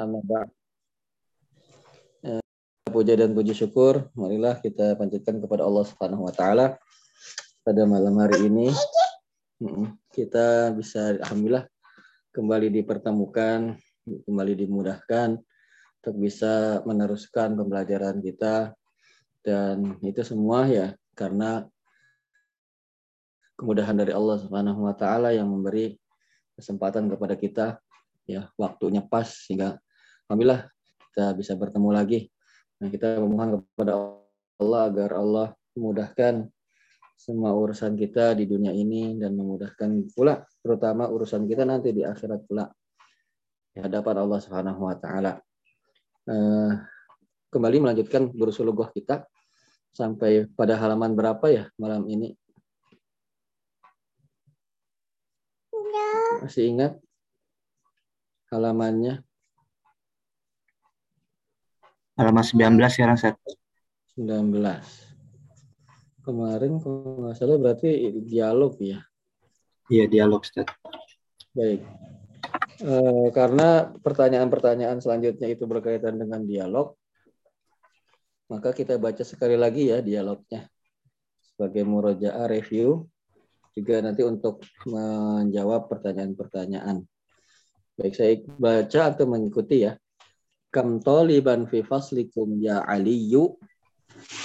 [0.00, 0.24] Amma
[2.24, 2.40] eh,
[2.88, 4.08] puja dan puji syukur.
[4.16, 6.80] Marilah kita panjatkan kepada Allah Subhanahu wa taala
[7.60, 8.72] pada malam hari ini.
[10.08, 11.68] Kita bisa alhamdulillah
[12.32, 13.76] kembali dipertemukan,
[14.24, 15.36] kembali dimudahkan
[16.00, 18.72] untuk bisa meneruskan pembelajaran kita.
[19.44, 21.68] Dan itu semua ya karena
[23.52, 26.00] kemudahan dari Allah Subhanahu wa taala yang memberi
[26.56, 27.66] kesempatan kepada kita
[28.24, 29.76] ya waktunya pas sehingga
[30.30, 30.70] alhamdulillah
[31.10, 32.30] kita bisa bertemu lagi.
[32.78, 33.98] Nah, kita memohon kepada
[34.62, 36.46] Allah agar Allah memudahkan
[37.18, 42.46] semua urusan kita di dunia ini dan memudahkan pula terutama urusan kita nanti di akhirat
[42.46, 42.70] pula
[43.74, 45.42] di hadapan Allah Subhanahu wa taala.
[46.30, 46.78] Uh,
[47.50, 49.26] kembali melanjutkan berusulullah kita
[49.90, 52.38] sampai pada halaman berapa ya malam ini?
[56.38, 56.94] Masih ingat?
[58.50, 59.22] halamannya?
[62.20, 63.40] Halaman 19 sekarang set.
[64.20, 64.52] 19.
[66.20, 69.00] Kemarin kalau nggak salah berarti dialog ya?
[69.88, 70.68] Iya dialog Ustaz.
[71.56, 71.80] Baik.
[72.76, 72.92] E,
[73.32, 76.92] karena pertanyaan-pertanyaan selanjutnya itu berkaitan dengan dialog,
[78.52, 80.68] maka kita baca sekali lagi ya dialognya
[81.40, 83.08] sebagai murojaah review
[83.72, 87.00] juga nanti untuk menjawab pertanyaan-pertanyaan.
[87.96, 89.96] Baik, saya baca atau mengikuti ya.
[90.70, 93.58] Kam taliban fi faslikum ya Aliyu.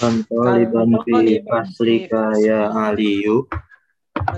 [0.02, 3.46] Kam taliban fi faslika ya Aliyu.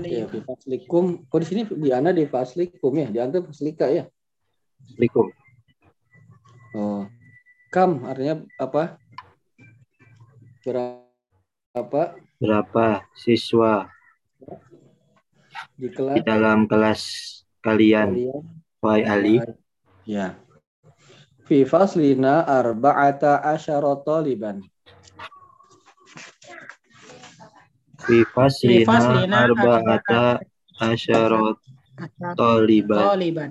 [0.04, 1.24] Ya, fi faslikum.
[1.32, 4.04] Oh, di sini di ana di faslikum ya, di anda faslika ya.
[4.84, 5.32] Faslikum.
[6.76, 7.08] Oh.
[7.72, 9.00] Kam artinya apa?
[10.60, 12.20] Berapa?
[12.36, 13.88] Berapa siswa
[15.80, 17.00] di kelas di dalam kelas
[17.64, 18.12] kalian?
[18.12, 18.44] kalian
[18.78, 19.36] Wahai Ali.
[20.04, 20.38] Ya.
[21.48, 24.60] Fi faslina arba'ata asyara taliban.
[28.04, 28.20] Fi
[28.84, 30.44] faslina arba'ata
[30.76, 31.56] asyara
[32.36, 33.48] taliban.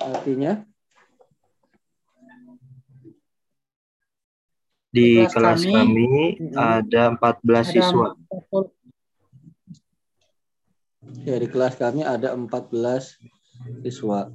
[0.00, 0.64] Artinya?
[4.88, 8.16] Di kelas, kelas kami, kami ada 14 siswa.
[11.28, 13.20] Ya, di kelas kami ada 14
[13.84, 14.32] siswa.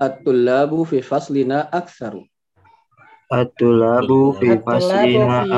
[0.00, 2.26] At-tullabu fi faslina aktsaru.
[3.30, 5.48] At-tullabu fi faslina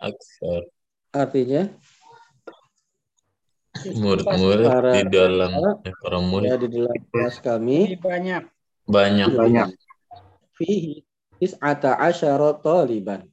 [0.00, 0.62] aksar.
[1.14, 1.70] Artinya?
[3.84, 5.50] Murid-murid di dalam
[5.82, 6.46] para murid.
[6.46, 7.98] ya, di dalam kelas kami.
[7.98, 8.46] Banyak.
[8.86, 9.28] Banyak.
[9.34, 9.68] Banyak.
[10.54, 11.02] Fihi
[11.42, 13.26] tis'ata asyara taliban.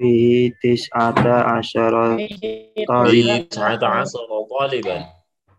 [0.00, 2.16] Fihi tis'ata asyara
[2.88, 3.44] taliban.
[3.52, 5.00] Tis'ata asyara taliban.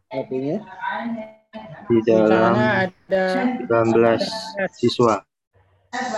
[0.10, 0.58] Artinya?
[1.88, 3.24] Di dalam ada
[3.64, 4.20] 19
[4.76, 5.24] siswa.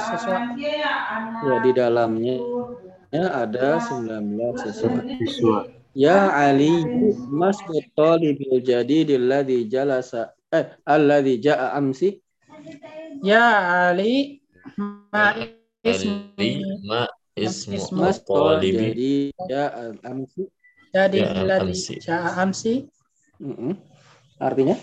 [0.10, 0.38] siswa.
[1.46, 2.42] Ya, di dalamnya
[3.14, 5.00] ya, ada 19 siswa.
[5.22, 5.60] siswa.
[5.98, 6.86] Ya Ali
[7.34, 7.58] mas
[7.98, 12.22] talibil jadidil ladzi jalasa eh alladzi jaa amsi.
[13.26, 13.46] Ya
[13.90, 14.42] Ali
[14.78, 15.34] ma
[15.86, 18.22] ismi ma ismu mas
[18.62, 20.50] jadi ya amsi.
[20.94, 21.20] Jadi
[22.02, 22.90] jaa amsi
[23.40, 23.74] Mm -hmm.
[24.36, 24.76] Artinya?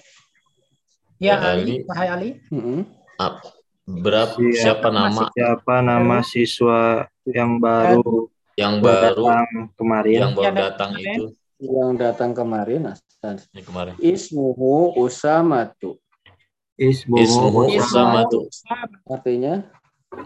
[1.17, 2.31] Ya, ya Ali, Wahai Ali.
[2.53, 2.81] Mm -hmm.
[3.87, 5.23] Berapa siapa, siapa nama?
[5.31, 8.29] Siapa nama siswa yang baru
[8.59, 9.47] yang baru datang
[9.79, 10.19] kemarin?
[10.19, 11.25] Yang baru datang itu.
[11.57, 12.81] Yang datang kemarin.
[13.25, 13.95] Ini kemarin.
[14.03, 15.97] Ismuhu Usamatu.
[16.77, 18.51] Ismuhu Usamatu.
[19.09, 19.65] Artinya?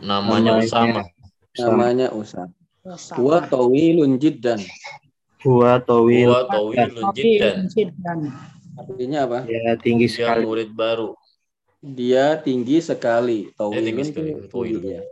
[0.03, 1.07] Namanya Usama.
[1.55, 2.55] Namanya Usama.
[3.21, 4.59] Wa tawilun jiddan.
[5.45, 7.69] Huwa tawilun jiddan.
[8.81, 9.39] Artinya apa?
[9.45, 10.43] Ya, tinggi Dia sekali.
[10.49, 11.13] murid baru.
[11.81, 13.53] Dia tinggi sekali.
[13.53, 14.31] Tawilun tinggi sekali.
[14.49, 14.81] Tawil.
[14.81, 15.03] Ya.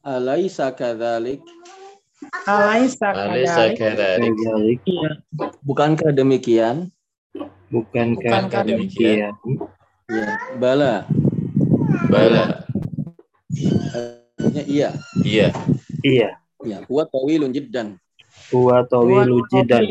[0.00, 1.44] Alaisa kadzalik?
[2.48, 3.12] Alaisa
[3.76, 4.32] kadzalik.
[4.88, 5.10] Iya.
[5.60, 6.88] Bukankah demikian?
[7.68, 9.36] Bukankah, Bukankah demikian?
[10.08, 11.04] Ya, bala.
[12.08, 12.64] Bala.
[13.92, 14.88] Artinya iya.
[15.20, 15.48] Iya.
[16.00, 16.28] Iya.
[16.64, 18.00] Ya, huwa tawilun jiddan.
[18.54, 19.84] Huwa tawilu jidan.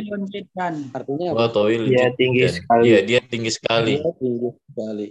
[0.96, 2.84] Artinya Huwa tawilu Dia tinggi sekali.
[2.88, 4.00] Iya, dia tinggi sekali.
[4.00, 5.08] Dia tinggi sekali.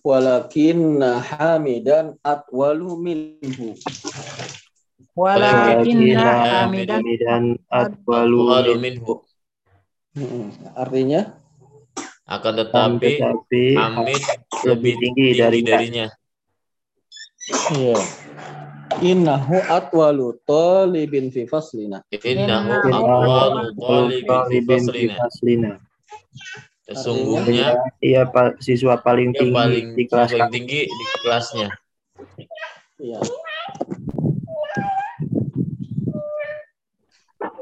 [0.00, 3.76] Walakinna hamidan atwalu minhu.
[5.12, 9.22] Walakinna hamidan atwalu minhu.
[10.10, 11.38] Hmm, Artinya?
[12.30, 14.22] Akan tetapi, tetapi Hamid
[14.62, 16.06] lebih tinggi, dari darinya.
[17.74, 17.98] Iya.
[19.00, 22.04] Innahu atwalu talibin fi faslina.
[22.12, 23.72] Innahu atwalu
[24.20, 25.80] talibin fi faslina.
[26.84, 31.68] Sesungguhnya ia pa- siswa paling tinggi paling di kelas paling tinggi di kelasnya.
[33.00, 33.20] Iya.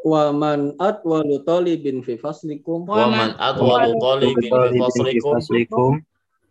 [0.02, 6.02] Wa man atwalu talibin fi faslikum Wa man atwalu talibin fi faslikum.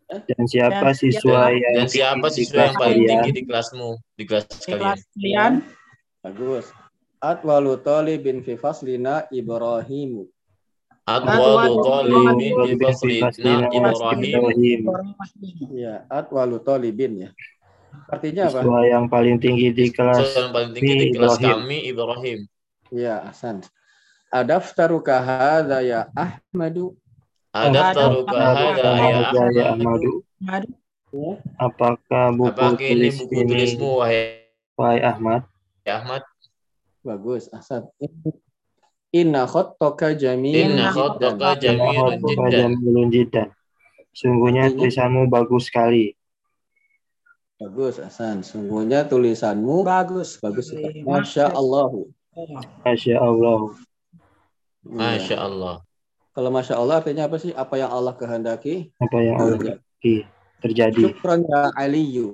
[0.08, 3.10] Dan siapa Dan siswa dan, yang dan siapa siswa yang paling kalian?
[3.12, 4.80] tinggi di kelasmu di kelas Di kalian?
[4.80, 5.54] kelas kalian.
[6.18, 6.66] bagus
[7.18, 10.28] atwalu talibin fi faslina ibrahimu
[11.04, 14.82] Atwalu talibin fi faslina faslina Ibrahim.
[15.72, 17.30] Ya atwalu talibin ya
[18.08, 21.52] artinya apa Siswa yang paling tinggi di kelas Siswa yang paling tinggi di kelas Ibrahim.
[21.64, 22.40] kami Ibrahim.
[22.92, 23.60] ya Hasan
[24.32, 26.96] adaftaruka hadza ya ahmadu
[27.66, 30.22] Ada ya Ada ya Ahmadu.
[30.38, 30.62] Ya
[31.58, 34.22] Apakah buku Apakah ini tulis buku ini tulismu wahai
[34.78, 35.42] Wahai Ahmad?
[35.88, 36.22] Ahmad?
[37.08, 37.88] bagus Hasan
[39.16, 41.80] inna khattaka jamilun Inna jiddan.
[41.80, 43.48] khattaka jamilun jiddan.
[44.12, 46.12] Sungguhnya tulisanmu bagus sekali.
[47.58, 50.38] bagus Hasan sungguhnya tulisanmu Bagus.
[50.44, 50.76] bagus
[51.08, 51.90] masya Allah
[52.86, 53.74] Masya Allah.
[54.86, 55.87] Masya Allah.
[56.38, 60.16] Kalau masya Allah artinya apa sih apa yang Allah kehendaki Apa yang Allah kehendaki
[60.62, 61.02] terjadi.
[61.10, 62.28] syukran ya aliyu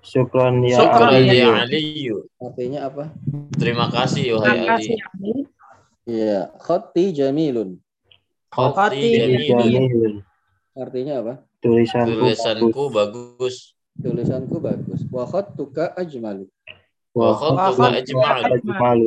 [0.00, 0.80] Syukran ya
[1.24, 2.24] ya Aliyu.
[2.40, 3.12] artinya apa
[3.56, 4.68] Terima kasih Terima wahai Ali.
[4.68, 5.32] kasih Ali.
[6.10, 7.76] Iya, khatti jamilun.
[8.48, 9.08] Khati
[9.46, 10.24] jamilun.
[10.72, 11.34] Artinya apa?
[11.60, 12.40] Tulisanku bagus.
[12.40, 13.76] Tulisanku bagus.
[14.00, 15.04] Tulisanku bagus.
[15.12, 16.48] Wa khattuka ajmalu.
[17.12, 18.00] Wa Wah, khattuka
[18.48, 19.00] ajma'al.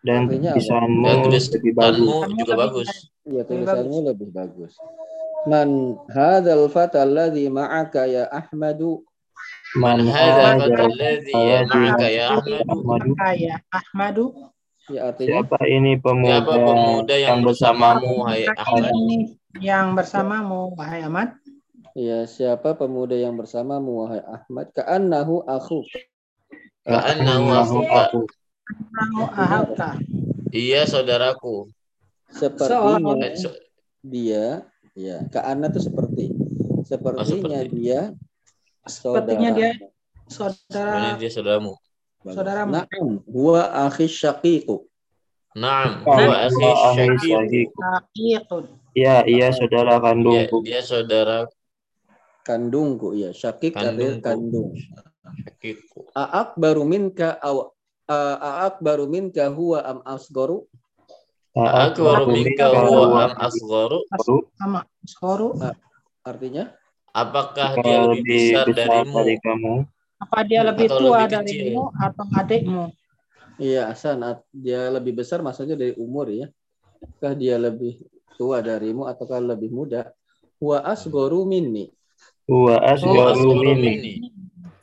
[0.00, 2.08] Dan Artinya tulisanmu Dan lebih bagus.
[2.40, 2.88] juga bagus.
[3.28, 4.72] Iya, tulisanmu lebih bagus.
[5.44, 9.04] Man hadzal fata alladhi ma'aka ya Ahmadu?
[9.78, 12.74] Man hadha fatal ladzi ma'aka ya Ahmadu.
[12.74, 13.12] Ahmadu.
[13.38, 14.26] Ya Ahmadu.
[14.90, 18.90] Ya artinya Siapa ini pemuda, Siapa pemuda yang bersamamu wahai Ahmad?
[18.90, 19.18] Ini
[19.62, 21.38] yang bersamamu, wahai Ahmad.
[21.94, 24.74] ya siapa pemuda yang bersamamu wahai Ahmad?
[24.74, 25.86] Ka'annahu akhu.
[26.82, 28.26] Ka'annahu Aku,
[30.50, 31.70] Iya saudaraku.
[32.30, 33.58] Sepertinya Eh, so-
[34.00, 34.64] dia
[34.96, 36.24] ya ka'anna itu seperti
[36.86, 37.76] sepertinya seperti.
[37.76, 38.00] dia
[38.86, 39.70] Sepertinya dia
[40.30, 40.56] saudara.
[40.96, 41.72] Saudara dia saudaramu.
[42.20, 42.72] Saudaramu.
[42.76, 44.84] Na'am, huwa akhi syaqiqu.
[45.56, 47.28] Naam, Nah, huwa akhi ahli syaqiq.
[47.28, 47.68] syaqiq.
[47.74, 48.64] Syaqiqun.
[48.94, 50.62] Ya, iya saudara kandungku.
[50.62, 51.46] dia saudara
[52.40, 54.22] Kandungku ya, syaqiq Kandungku.
[54.24, 54.70] kandung.
[54.74, 56.08] syaqiqku.
[56.16, 57.68] A'ak baru minka aw
[58.10, 60.66] a'ak baru minka huwa am asgoru
[61.50, 64.06] Akbaru minka huwa am asgharu?
[64.54, 65.58] Sama Skoru.
[66.22, 66.70] artinya
[67.10, 68.22] Apakah dia lebih
[68.54, 69.18] besar darimu?
[69.18, 69.74] dari kamu?
[70.22, 71.58] Apa dia lebih Atau tua lebih kecil?
[71.58, 72.84] darimu atau adikmu?
[73.58, 74.22] iya Hasan
[74.54, 76.46] dia lebih besar maksudnya dari umur ya
[77.18, 77.98] kah dia lebih
[78.38, 80.14] tua darimu ataukah lebih muda
[80.62, 81.90] huwa asgoru minni
[82.46, 84.14] Huwa asgaru asgharu minni.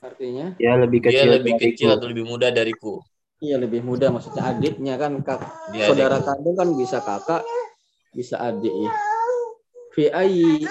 [0.04, 1.64] artinya Ya lebih Dia kecil lebih dariku.
[1.74, 2.94] kecil atau lebih muda dariku.
[3.44, 5.42] Iya lebih muda maksudnya adiknya kan kak
[5.74, 7.46] Dia saudara kandung kan bisa kakak
[8.14, 8.94] bisa adik ya
[9.94, 10.66] fi ayyi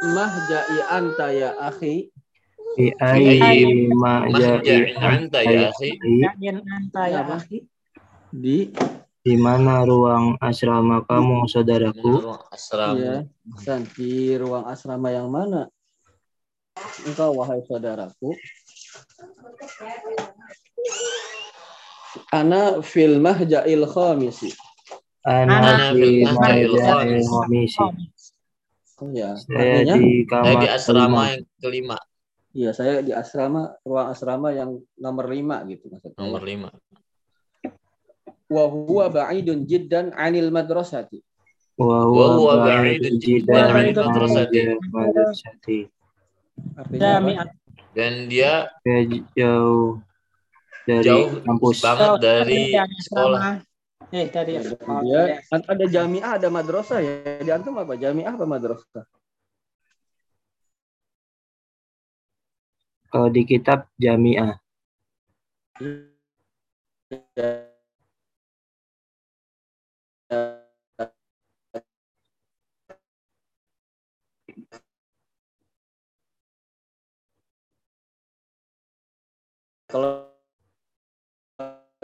[0.00, 2.12] mahja'i anta ya akhi
[2.70, 2.94] Fi
[3.90, 5.90] mahja'i anta ya akhi.
[6.22, 7.66] Yakin anta ya akhi.
[8.30, 8.70] di
[9.20, 12.24] Di mana ruang asrama kamu, saudaraku?
[12.24, 12.96] Ruang asrama.
[12.96, 13.16] Iya,
[13.52, 15.68] Hasan, di ruang asrama yang mana?
[17.04, 18.32] Engkau wahai saudaraku.
[22.30, 24.50] Ana fil mahja'il khamisi.
[25.22, 27.78] Ana Ana fi fil mahja'il khamisi.
[29.00, 31.24] Oh ya, Saya artinya di Saya kamar di asrama kelima.
[31.32, 31.98] yang kelima,
[32.52, 36.20] iya saya di asrama ruang asrama yang nomor lima gitu maksudnya.
[36.20, 36.68] nomor lima.
[38.50, 41.16] Wa huwa ba'idun jiddan 'anil madrasati.
[41.80, 45.88] Wa Wa huwa ba'idun jiddan 'anil madrasati.
[46.76, 47.56] Artinya apa?
[47.96, 49.00] Dan dia Saya
[49.32, 49.96] jauh
[50.88, 51.76] dari jauh kampus.
[51.84, 53.44] banget dari Dari sekolah.
[54.10, 55.02] Eh, dari sekolah.
[55.06, 57.14] Dia ada jamiah, ada madrasah ya.
[57.44, 57.94] Di antum apa?
[57.94, 59.04] Jamiah apa madrasah?
[63.10, 64.54] Kalau di kitab Jami'ah.
[79.90, 80.29] Kalau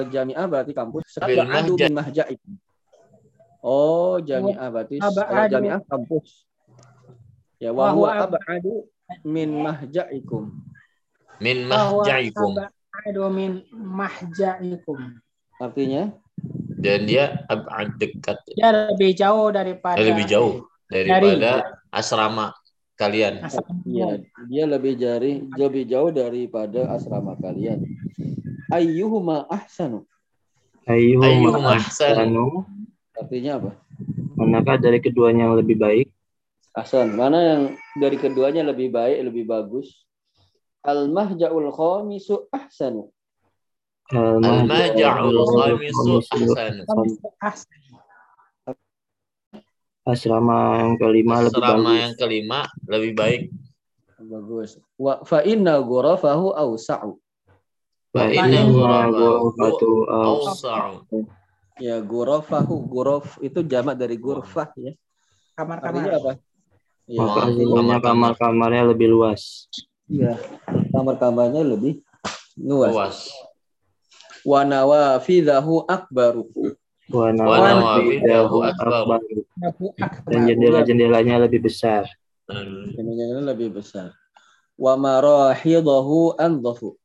[0.04, 1.04] jamiah berarti kampus.
[1.16, 1.88] Abadu mahja.
[1.88, 2.36] min mahja'i.
[3.64, 6.44] Oh, jamiah berarti kalau jamiah kampus.
[7.56, 8.84] Ya, Wa wa huwa abadu
[9.24, 10.52] min mahja'ikum.
[11.40, 12.52] Min mahja'ikum.
[12.60, 15.16] abadu min mahja'ikum.
[15.56, 16.12] Artinya
[16.76, 18.36] Dan dia ab'ad dekat.
[18.52, 22.52] Dia lebih jauh daripada Lebih jauh daripada asrama
[23.00, 23.40] kalian.
[23.88, 27.84] Iya, dia lebih jari lebih jauh daripada asrama kalian.
[28.72, 30.02] Ayyuhuma ahsanu.
[30.86, 32.66] Ayyuhuma ahsanu.
[33.16, 33.70] Artinya apa?
[34.36, 36.06] Manakah dari keduanya yang lebih baik?
[36.76, 37.16] Ahsan.
[37.16, 37.62] Mana yang
[37.96, 40.04] dari keduanya lebih baik, lebih bagus?
[40.84, 43.08] Al-mahja'ul khamisu ahsanu.
[44.12, 47.16] Al-mahja'ul khamisu ahsanu.
[47.40, 47.80] Ahsan.
[50.06, 53.40] Asrama yang kelima lebih Asrama yang kelima lebih baik.
[54.22, 54.78] Bagus.
[54.94, 57.18] Wa fa inna ghurafahu awsa'u.
[58.16, 61.20] Fa Inna inna ghurafatu awsa'u.
[61.76, 64.96] Ya, ghurafahu, ghuraf itu jamak dari ghurfah ya.
[65.52, 66.08] Kamar-kamar.
[66.16, 66.32] Apa?
[67.04, 68.00] Ya, Oh, kamar-kamar.
[68.00, 69.68] kamar-kamarnya lebih luas.
[70.08, 70.40] iya.
[70.90, 72.00] Kamar-kamarnya lebih
[72.56, 72.90] luas.
[72.96, 73.18] Luas.
[74.46, 76.48] Wa nawafidahu akbaru.
[77.12, 79.04] Wa nawafidahu nawafidahu akbar.
[79.04, 79.20] akbar.
[79.60, 79.86] Abu
[80.32, 82.08] Dan jendela-jendelanya lebih besar.
[82.48, 84.16] Jumlahnya lebih besar.
[84.80, 86.96] Wa marahidahu andhafu.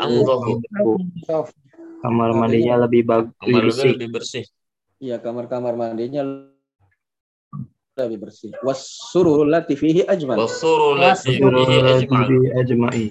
[0.00, 0.52] Anzahu.
[2.04, 3.90] Kamar mandinya lebih bagus Kamar bersih.
[3.96, 4.44] lebih bersih.
[5.00, 6.22] Iya, kamar-kamar mandinya
[7.96, 8.52] lebih bersih.
[8.60, 10.44] Wasurul lati Surah fihi ajma'un.
[11.24, 13.04] Jibi ajma'i.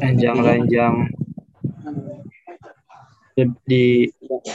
[0.00, 0.94] Ranjang-ranjang
[3.68, 4.08] di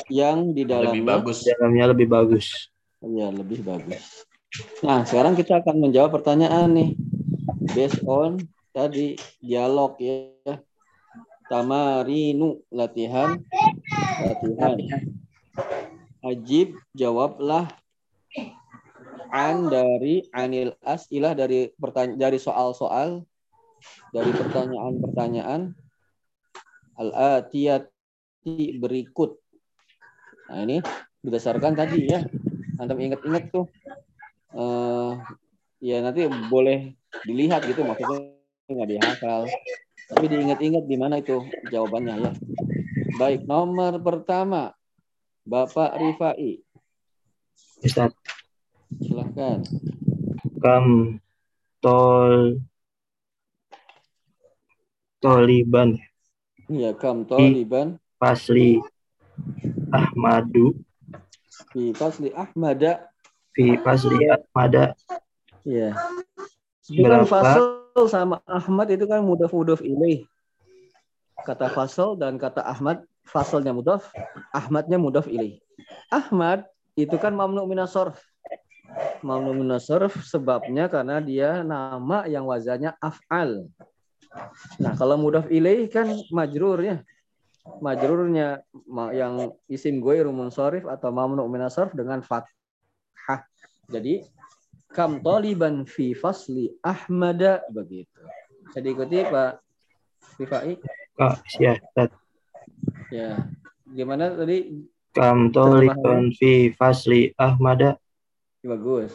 [0.09, 1.37] Yang di Lebih dalamnya bagus.
[1.45, 2.47] dalamnya lebih bagus.
[2.99, 4.25] ya lebih bagus.
[4.83, 6.89] Nah, sekarang kita akan menjawab pertanyaan nih.
[7.77, 8.41] Based on
[8.79, 10.55] tadi dialog ya.
[11.49, 13.41] Tamarinu latihan
[14.21, 14.77] latihan.
[16.23, 17.67] Ajib jawablah
[19.33, 23.25] an dari anil asilah dari pertanya dari soal-soal
[24.13, 25.73] dari pertanyaan-pertanyaan
[27.01, 27.09] al
[27.41, 29.41] atiyati berikut.
[30.53, 30.77] Nah, ini
[31.25, 32.21] berdasarkan tadi ya.
[32.77, 33.67] Antum ingat-ingat tuh.
[34.49, 35.13] eh
[35.79, 38.38] ya nanti boleh dilihat gitu maksudnya
[38.69, 39.41] nggak dihafal.
[40.09, 41.37] Tapi diingat-ingat di mana itu
[41.69, 42.31] jawabannya ya.
[43.15, 44.73] Baik, nomor pertama
[45.43, 46.61] Bapak Rifai,
[47.81, 48.13] Ustaz,
[49.01, 49.65] silahkan.
[50.59, 51.17] kam
[51.79, 52.59] tol
[55.19, 55.97] toliban
[56.69, 58.77] Iya, kam taliban fasli
[59.89, 60.77] Ahmadu
[61.73, 63.09] fi fasli Ahmada.
[63.57, 64.93] fi fasli Ahmada
[65.65, 65.97] Iya.
[66.85, 67.78] Dengan Berapa?
[68.05, 70.23] Sama Ahmad itu kan mudaf mudaf ilaih.
[71.43, 74.11] Kata fasal dan kata Ahmad, fasalnya mudaf,
[74.51, 75.59] Ahmadnya mudaf ilaih.
[76.11, 78.19] Ahmad itu kan mamnu minas sorf.
[79.23, 83.67] Mamnu minas sorf sebabnya karena dia nama yang wazannya af'al.
[84.77, 87.01] Nah, kalau mudaf ilaih kan majrurnya.
[87.79, 93.45] Majrurnya ma- yang isim gue rumun sorif atau mamnu minas sorf dengan fathah.
[93.89, 94.25] Jadi
[94.89, 98.21] kam taliban fi fasli Ahmada begitu.
[98.65, 99.61] Bisa diikuti Pak
[100.37, 100.73] Rifai?
[101.17, 102.09] Kak ya Ustaz.
[103.09, 103.45] Ya.
[103.89, 104.85] Gimana tadi?
[105.09, 107.97] kam toliban fi fasli Ahmada
[108.61, 109.09] Bagus.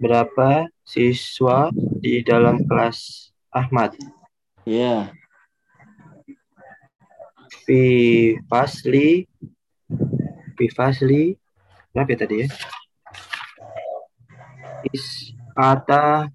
[0.00, 1.68] berapa siswa
[2.00, 3.92] di dalam kelas Ahmad
[4.64, 5.12] Ya.
[7.68, 7.82] fi
[8.48, 9.28] fasli
[10.56, 11.36] fi fasli
[11.92, 12.48] berapa ya tadi ya
[14.92, 16.28] is ata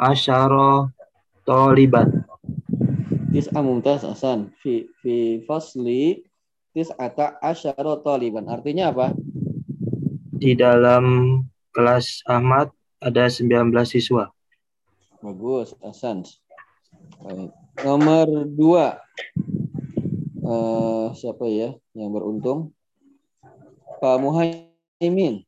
[0.00, 0.90] asyara
[1.46, 2.24] toliban
[3.30, 6.26] Tis mumtaz Hasan fi fi fasli
[6.74, 8.50] tis ata asyara taliban.
[8.50, 9.14] Artinya apa?
[10.40, 11.36] di dalam
[11.76, 14.32] kelas Ahmad ada 19 siswa
[15.20, 16.24] Bagus, Hasan.
[17.20, 17.52] Baik.
[17.84, 19.04] Nomor dua.
[20.40, 22.72] Eh, siapa ya yang beruntung?
[24.00, 25.44] Pak Muhaimin.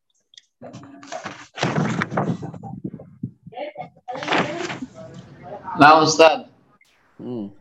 [5.81, 6.47] Nah Ustaz,
[7.23, 7.55] Hmm.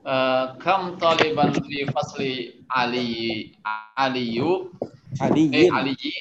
[0.00, 3.52] Eh, kam taliban fi fasli Ali
[3.92, 4.72] Aliyu
[5.20, 5.70] eh Aliyin.
[5.76, 6.12] Aliyi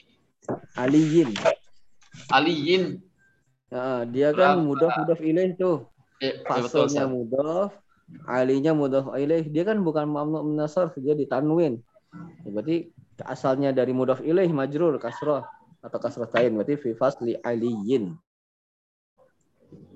[0.75, 1.29] Aliyin.
[2.27, 2.83] Aliyin
[3.69, 4.65] Nah, dia kan Berapa?
[4.65, 5.85] mudaf mudaf ilaih tuh.
[6.19, 6.91] eh, ya Ustaz.
[7.05, 7.69] mudaf,
[8.27, 9.45] alinya mudaf ilaih.
[9.45, 11.77] Dia kan bukan mamnu min nasarf, dia ditanwin.
[12.43, 12.89] Ya, berarti
[13.23, 15.43] asalnya dari mudaf ilaih majrur kasroh
[15.79, 16.51] atau kasroh tain.
[16.51, 18.15] Berarti fi fasli aliyin.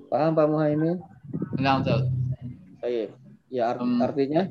[0.08, 1.01] Paham Pak Muhaimin?
[1.58, 2.06] Nah, Ustaz.
[2.80, 3.15] Baik.
[3.50, 4.01] Ya art- Hmm.
[4.01, 4.50] artinya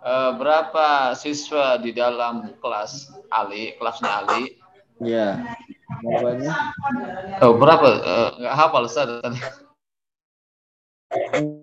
[0.00, 4.56] Eh, berapa siswa di dalam kelas Ali, kelasnya Ali?
[4.96, 5.36] ya.
[6.00, 6.48] Jawabannya
[7.44, 8.00] Oh, berapa?
[8.40, 9.08] Nggak hafal Ustaz.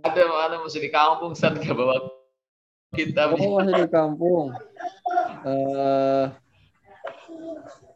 [0.06, 1.98] ada ada mesti di kampung Ustaz nggak bawa
[2.94, 3.34] kitab.
[3.41, 4.53] Oh, masih di kampung.
[5.48, 6.25] Eh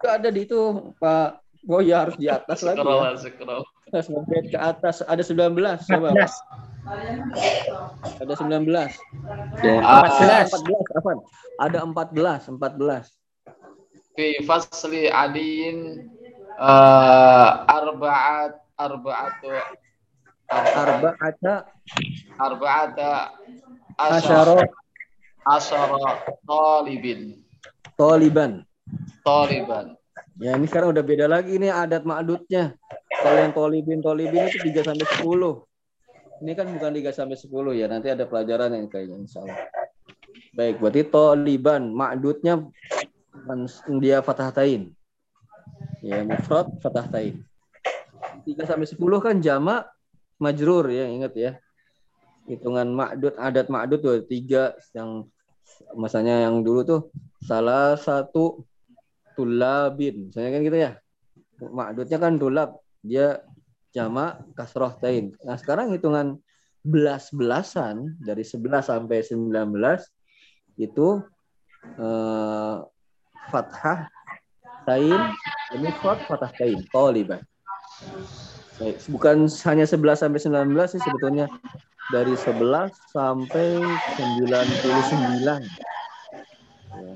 [0.02, 0.62] nggak ada di itu
[0.98, 1.30] Pak
[1.70, 3.14] Oh ya harus di atas lagi Scroll, ya.
[3.22, 3.62] scroll.
[3.92, 6.10] Sampai ke atas ada 19 coba.
[6.10, 8.18] 14.
[8.18, 8.66] Ada 19.
[9.62, 9.78] Ya.
[9.86, 10.10] Ah,
[10.50, 11.22] 14 apa?
[11.62, 13.14] Ada 14, 14.
[14.12, 16.04] fi fasli aliin
[16.60, 19.52] eh, arba'at arba'atu
[20.52, 21.56] Arba'ata
[22.36, 23.32] arba'ata
[23.96, 24.68] asyara
[25.48, 27.40] asyara talibin
[28.02, 28.52] taliban.
[29.22, 29.94] taliban
[30.42, 32.74] Ya ini sekarang udah beda lagi nih adat ma'dudnya.
[33.22, 36.42] Kalau yang tolibin tolibin itu 3 sampai 10.
[36.42, 37.86] Ini kan bukan 3 sampai 10 ya.
[37.86, 39.62] Nanti ada pelajaran yang kayaknya insya Allah.
[40.58, 42.66] Baik, berarti toliban ma'dudnya
[44.02, 44.90] dia fathatain.
[46.02, 47.46] Ya, mufrad fathatain.
[48.42, 49.86] 3 sampai 10 kan jamak
[50.42, 51.52] majrur ya, ingat ya.
[52.50, 55.30] Hitungan ma'dud adat ma'dud tuh tiga yang
[55.94, 57.02] masanya yang dulu tuh
[57.42, 58.64] salah satu
[59.34, 60.30] tulabin.
[60.30, 60.92] Misalnya kan gitu ya.
[61.62, 62.78] Ma'dudnya kan tulab.
[63.02, 63.42] Dia
[63.92, 65.36] jamak kasroh tain.
[65.44, 66.40] Nah sekarang hitungan
[66.82, 69.54] belas-belasan dari 11 sampai 19
[70.82, 71.22] itu
[72.02, 72.78] eh,
[73.52, 74.10] fathah
[74.88, 75.22] tain
[75.78, 77.42] ini fat fathah tain toliban.
[78.82, 81.46] Baik, bukan hanya 11 sampai 19 sih sebetulnya
[82.10, 83.78] dari 11 sampai
[84.18, 85.62] 99.
[86.92, 87.14] Ya,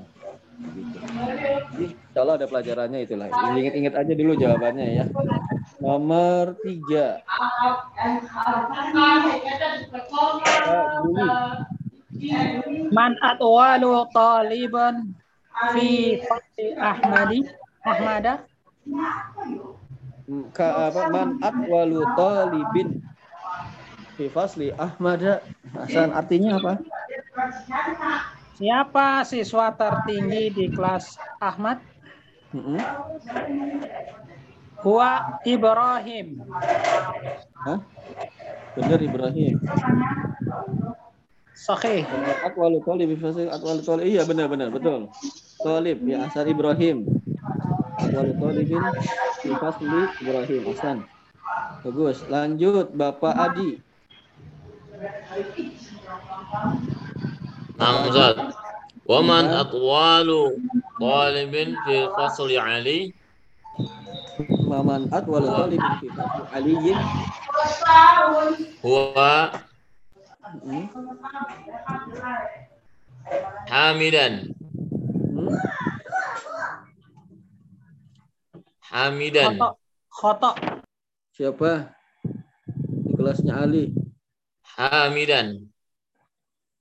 [1.76, 3.28] insya Allah ada pelajarannya itulah.
[3.30, 5.04] Ingat-ingat aja dulu jawabannya ya.
[5.80, 7.20] Nomor tiga.
[12.92, 15.12] Man atwalu taliban
[15.76, 16.20] fi
[16.80, 17.44] Ahmadi
[17.84, 18.44] Ahmada
[20.50, 22.98] Ka, apa, man atwalu talibin
[24.18, 25.38] fi fasli Ahmad.
[25.70, 26.82] Hasan artinya apa?
[28.56, 31.76] Siapa siswa tertinggi di kelas Ahmad?
[32.56, 32.80] Mm-mm.
[34.80, 36.40] Huwa Ibrahim.
[37.68, 37.84] Hah?
[38.72, 39.60] Benar Ibrahim.
[41.52, 42.08] Sahih.
[42.48, 43.12] Atwalu talib
[43.52, 44.04] atwalu talib.
[44.08, 45.12] Iya benar benar betul.
[45.60, 47.04] Talib ya Hasan Ibrahim.
[48.00, 48.84] Atwalu talibin
[50.24, 50.96] Ibrahim Hasan.
[51.84, 52.24] Bagus.
[52.32, 53.84] Lanjut Bapak Adi.
[57.76, 58.36] Nah, Ustaz.
[59.06, 60.58] Waman atwalu
[60.98, 63.14] talibin fi fasli Ali
[64.66, 66.98] Maman atwalu talibin fi fasli Aliyin.
[68.82, 69.54] huwa
[70.66, 70.86] Hmm.
[73.66, 74.34] Hamidan.
[75.34, 75.54] Hmm.
[78.90, 79.58] Hamidan.
[79.58, 79.70] Khoto.
[80.10, 80.50] Khoto.
[81.34, 81.90] Siapa?
[82.78, 83.90] Di kelasnya Ali.
[84.78, 85.66] Hamidan.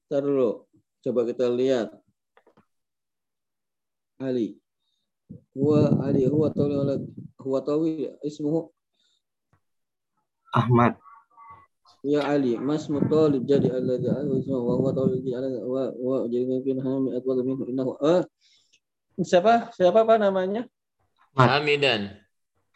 [0.06, 0.65] Ntar dulu.
[1.06, 1.94] Coba kita lihat.
[4.18, 4.58] Ali.
[5.54, 6.26] Huwa Ali.
[6.26, 7.06] Huwa tawil.
[7.38, 8.18] Huwa tawil.
[8.26, 8.74] Ismuhu.
[10.50, 10.98] Ahmad.
[12.02, 12.58] Ya Ali.
[12.58, 14.66] Mas mutalib jadi alladhi ahu ismuhu.
[14.66, 15.62] Wa huwa tawil jadi.
[15.62, 18.02] Wa wa jadi mungkin hami atwal minhu innahu.
[18.02, 18.26] Ah.
[19.22, 19.70] Siapa?
[19.78, 20.66] Siapa apa namanya?
[21.38, 22.18] Hamidan.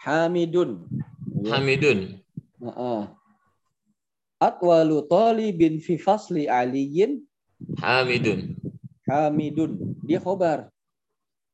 [0.05, 0.85] Hamidun.
[1.41, 1.57] Ya.
[1.57, 2.21] Hamidun.
[2.61, 3.01] Heeh.
[4.37, 7.25] Atwalu talibin fi fasli aliyin
[7.79, 8.55] Hamidun.
[9.07, 9.71] Hamidun.
[10.05, 10.71] Dia khobar.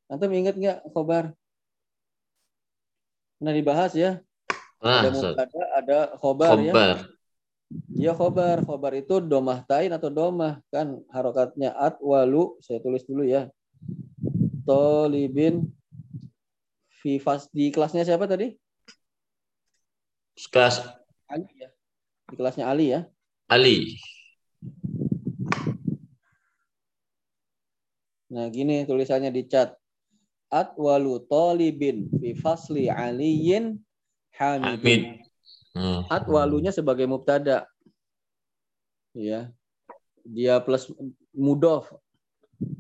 [0.06, 1.34] Antum ingat nggak khobar?
[3.42, 4.22] Pernah dibahas ya?
[4.80, 6.72] Nah, ada mubtada, ada khobar, ya.
[6.72, 6.98] Khobar.
[7.90, 8.58] Dia khobar.
[8.62, 12.56] Khobar itu domah tain atau domah kan harokatnya at walu.
[12.62, 13.50] Saya tulis dulu ya.
[14.66, 15.66] Tolibin
[17.02, 18.54] fi fas di kelasnya siapa tadi?
[20.54, 20.86] Kelas
[21.26, 21.70] Ali ya.
[22.30, 23.10] Di kelasnya Ali ya.
[23.50, 23.98] Ali.
[28.36, 29.80] Nah, gini tulisannya di chat.
[30.52, 33.80] Atwalu talibin fi fasli aliyin.
[34.36, 35.24] Hamid.
[35.72, 36.04] Hmm.
[36.12, 37.64] Atwalunya sebagai mubtada.
[39.16, 39.56] Ya.
[40.28, 40.92] Dia plus
[41.32, 41.88] mudof.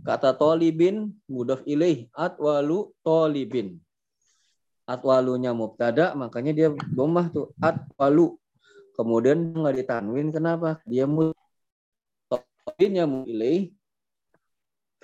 [0.04, 2.12] Kata tolibin mudof ilaih.
[2.12, 3.80] Atwalu tolibin.
[4.86, 7.56] Atwalunya mubtada, makanya dia domah tuh.
[7.64, 8.36] Atwalu.
[8.96, 10.80] Kemudian nggak ditanwin, kenapa?
[10.88, 11.36] Dia mud
[12.32, 13.75] tolibinnya mu ilaih.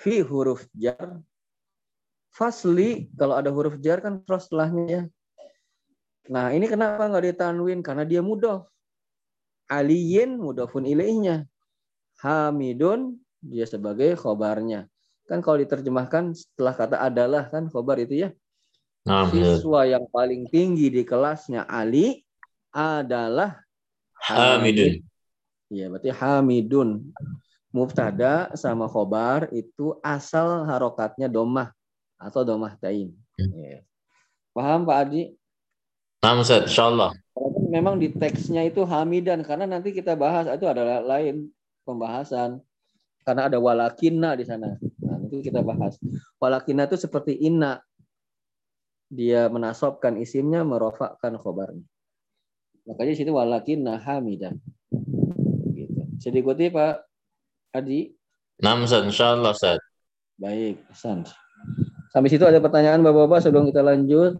[0.01, 1.21] Fi huruf jar.
[2.33, 5.03] Fasli, kalau ada huruf jar kan terus setelahnya ya.
[6.31, 7.85] Nah, ini kenapa nggak ditanwin?
[7.85, 8.65] Karena dia mudof.
[9.69, 11.45] Aliyin mudofun ilaihnya.
[12.25, 14.89] Hamidun dia sebagai khobarnya.
[15.29, 18.29] Kan kalau diterjemahkan setelah kata adalah kan khobar itu ya.
[19.05, 19.29] Nah.
[19.29, 22.25] Siswa yang paling tinggi di kelasnya Ali
[22.73, 23.61] adalah
[24.17, 25.01] Hamidun.
[25.69, 26.89] Iya, berarti Hamidun.
[27.71, 31.71] Mubtada sama khobar itu asal harokatnya domah
[32.19, 33.15] atau domah tain.
[33.39, 33.81] Ya.
[34.51, 35.31] Paham Pak Adi?
[36.21, 37.15] Nah, Ustaz, insyaallah.
[37.71, 41.49] Memang di teksnya itu hamidan karena nanti kita bahas itu adalah lain
[41.87, 42.59] pembahasan
[43.23, 44.75] karena ada walakinna di sana.
[45.01, 45.97] Nah, nanti kita bahas.
[46.37, 47.79] Walakinna itu seperti inna.
[49.11, 51.83] Dia menasobkan isimnya, merofakkan khobarnya.
[52.85, 54.59] Makanya di situ walakinna hamidan.
[55.71, 56.01] Gitu.
[56.19, 57.10] Bisa diikuti Pak
[57.71, 58.11] Adi?
[58.59, 59.79] Nah, Ustaz, insyaallah, Ustaz.
[60.35, 61.23] Baik, Hasan.
[62.11, 64.35] Sampai situ ada pertanyaan Bapak-bapak sebelum kita lanjut.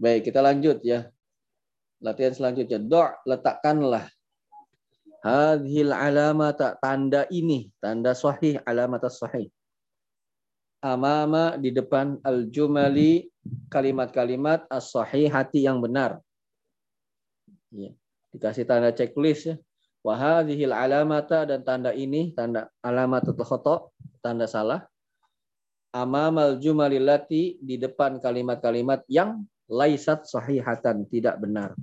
[0.00, 1.10] Baik, kita lanjut ya.
[2.00, 2.80] Latihan selanjutnya.
[2.80, 4.08] Do' letakkanlah
[5.20, 9.52] hadhil alamata tanda ini, tanda sahih alamat sahih.
[10.80, 13.28] Amama di depan al-jumali
[13.68, 16.24] kalimat-kalimat as-sahihati yang benar.
[17.68, 17.92] Ya.
[18.30, 19.56] Dikasih tanda checklist ya.
[20.00, 23.92] Wa hadhil alamata dan tanda ini, tanda alamat khoto,
[24.24, 24.86] tanda salah.
[25.90, 31.74] Amamal jumalilati di depan kalimat-kalimat yang laisat sahihatan, tidak benar.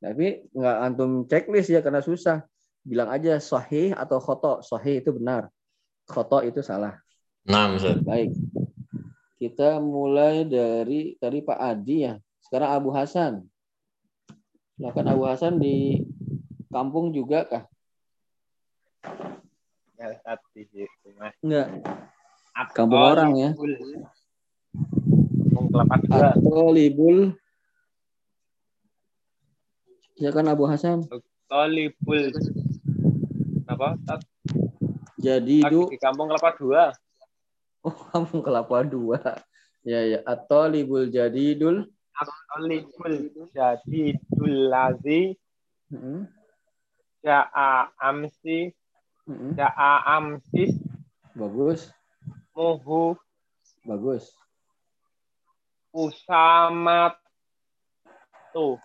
[0.00, 2.40] Tapi nggak antum checklist ya karena susah.
[2.80, 4.64] Bilang aja sahih atau khoto.
[4.64, 5.52] Sahih itu benar.
[6.08, 6.96] Khoto itu salah.
[7.44, 8.00] Nah, Ustaz.
[8.00, 8.32] Baik.
[9.36, 12.16] Kita mulai dari tadi Pak Adi ya.
[12.40, 13.44] Sekarang Abu Hasan.
[14.80, 16.00] Silakan Abu Hasan di
[16.72, 17.68] kampung juga kah?
[20.00, 20.16] Ya,
[21.04, 21.36] rumah.
[21.44, 21.68] Enggak.
[22.72, 23.52] Kampung orang ya.
[25.52, 26.32] Kampung Kelapa Dua.
[26.32, 27.36] Atau libul.
[30.16, 31.04] Silakan Abu Hasan.
[31.44, 32.32] Tolibul.
[33.68, 34.00] Apa?
[35.20, 36.88] Jadi du Di Kampung Kelapa Dua.
[37.84, 39.44] oh kampung kelapa dua.
[39.84, 40.24] Ya ya.
[40.24, 41.84] Atau libul jadidul.
[41.84, 41.99] Tolibul.
[43.54, 45.34] Jadi dulazi.
[45.90, 46.26] Hmm.
[47.24, 48.72] Ja'a amsi.
[49.26, 49.56] Hmm.
[49.56, 50.72] Ja'a amsis.
[51.34, 51.90] Bagus.
[52.56, 53.16] Muhu.
[53.86, 54.34] Bagus.
[55.90, 57.16] Usamat.
[58.50, 58.78] Tuh.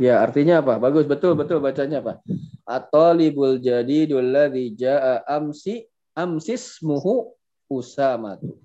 [0.00, 0.80] Ya, artinya apa?
[0.80, 2.18] Bagus, betul, betul bacanya apa?
[2.66, 5.86] At-talibul jadidul ladzi jaa amsi
[6.16, 7.34] amsis muhu
[7.70, 8.58] usamatu.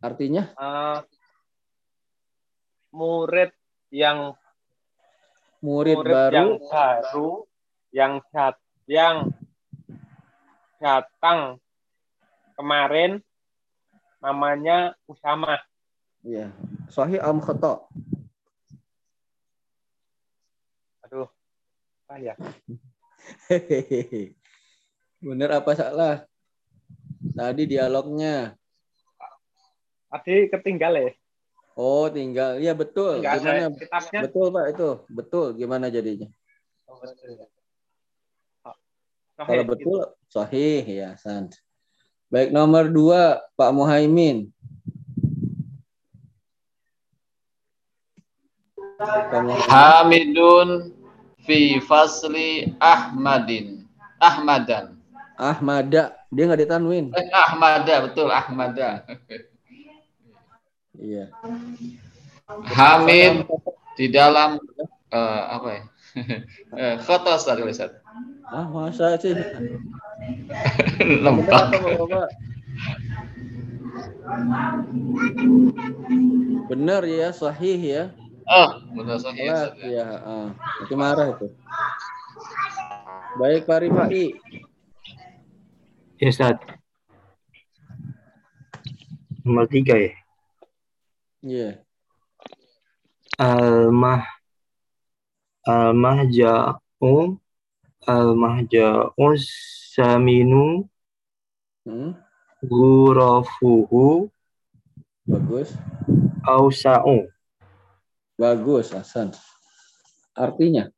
[0.00, 0.98] Artinya eh,
[2.90, 3.50] murid
[3.90, 4.34] yang
[5.62, 7.30] murid, murid baru yang baru
[7.90, 9.16] yang dat yang
[10.82, 11.58] datang
[12.58, 13.22] kemarin
[14.20, 15.58] namanya Usama.
[16.26, 16.52] ya.
[16.90, 17.86] Sahih am khata?
[21.06, 21.30] Aduh,
[22.06, 22.34] apa ya?
[25.24, 26.26] Bener apa salah?
[27.36, 28.58] Tadi dialognya.
[30.10, 31.10] Tadi ketinggal ya?
[31.80, 32.60] Oh, tinggal.
[32.60, 33.24] Iya, betul.
[33.24, 33.64] Enggak Gimana?
[34.20, 34.90] Betul, Pak, itu.
[35.08, 35.46] Betul.
[35.56, 36.28] Gimana jadinya?
[36.84, 37.48] Oh, betul.
[38.68, 38.76] Oh,
[39.40, 41.56] Kalau sahih, betul, sahih ya, Sant.
[42.28, 44.52] Baik, nomor dua, Pak Muhaimin.
[49.00, 49.72] Pak Muhaimin.
[49.72, 50.68] Hamidun
[51.48, 53.88] fi fasli Ahmadin.
[54.20, 55.00] Ahmadan.
[55.40, 57.08] Ahmada, dia nggak ditanwin.
[57.16, 59.00] Eh, Ahmada, betul Ahmada.
[60.98, 61.30] Iya.
[62.74, 63.46] Hamid
[63.94, 64.58] di dalam
[65.14, 65.82] eh, apa ya?
[66.74, 67.94] Eh, Khotos tadi Ustaz.
[68.50, 69.30] Ah, masa sih?
[71.22, 71.70] Lembab.
[76.66, 78.02] Benar, ya, sahih ya.
[78.50, 79.70] Oh, benar sahih ya.
[79.86, 80.06] ya.
[80.26, 80.46] ah.
[80.82, 81.46] Itu marah itu.
[83.38, 84.34] Baik, Pak Rifai.
[86.18, 86.58] Ya, Ustaz.
[89.46, 90.19] Nomor tiga ya.
[91.40, 91.80] Iya.
[93.40, 94.24] Al-mah
[95.64, 97.36] Al-mahja'u
[98.04, 99.26] Al-mahja'u
[99.96, 100.84] saminu
[101.80, 102.12] Hmm,
[102.60, 104.28] Gurafuhu
[105.24, 105.72] bagus.
[106.44, 107.24] Ausa'u
[108.36, 109.32] Bagus, Hasan.
[110.36, 110.92] Artinya,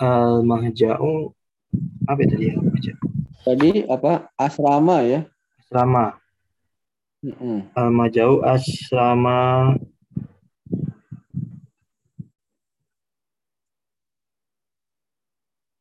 [0.00, 1.36] Al-mahja'u
[2.08, 2.56] Apa tadi ya?
[3.44, 4.32] Tadi apa?
[4.40, 5.28] Asrama ya.
[5.60, 6.16] Asrama
[7.18, 7.74] Mm-mm.
[7.74, 9.74] Al-mahja'u asrama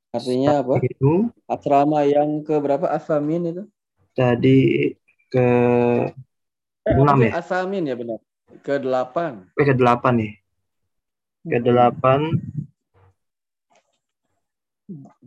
[0.10, 0.82] Artinya apa?
[0.82, 2.90] itu Asrama yang ke berapa?
[2.90, 3.64] Asamin itu?
[4.18, 4.98] tadi
[5.30, 5.48] ke
[6.88, 7.34] Eh, Enam maksudnya ya?
[7.44, 8.20] Asamin ya benar.
[8.64, 9.44] Ke delapan.
[9.60, 10.34] eh, ke delapan nih.
[11.46, 12.20] Ke delapan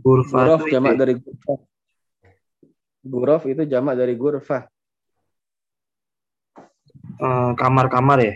[0.01, 1.59] Guraf Gurfatu jamak dari gurfah.
[3.05, 4.65] Guraf itu jamak dari gurfah.
[7.21, 8.35] Eh, kamar-kamar ya,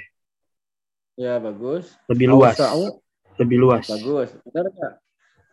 [1.17, 1.95] Ya bagus.
[2.11, 2.59] lebih luas.
[3.39, 3.87] Lebih luas.
[3.87, 4.29] Bagus.
[4.47, 4.95] Benar nggak?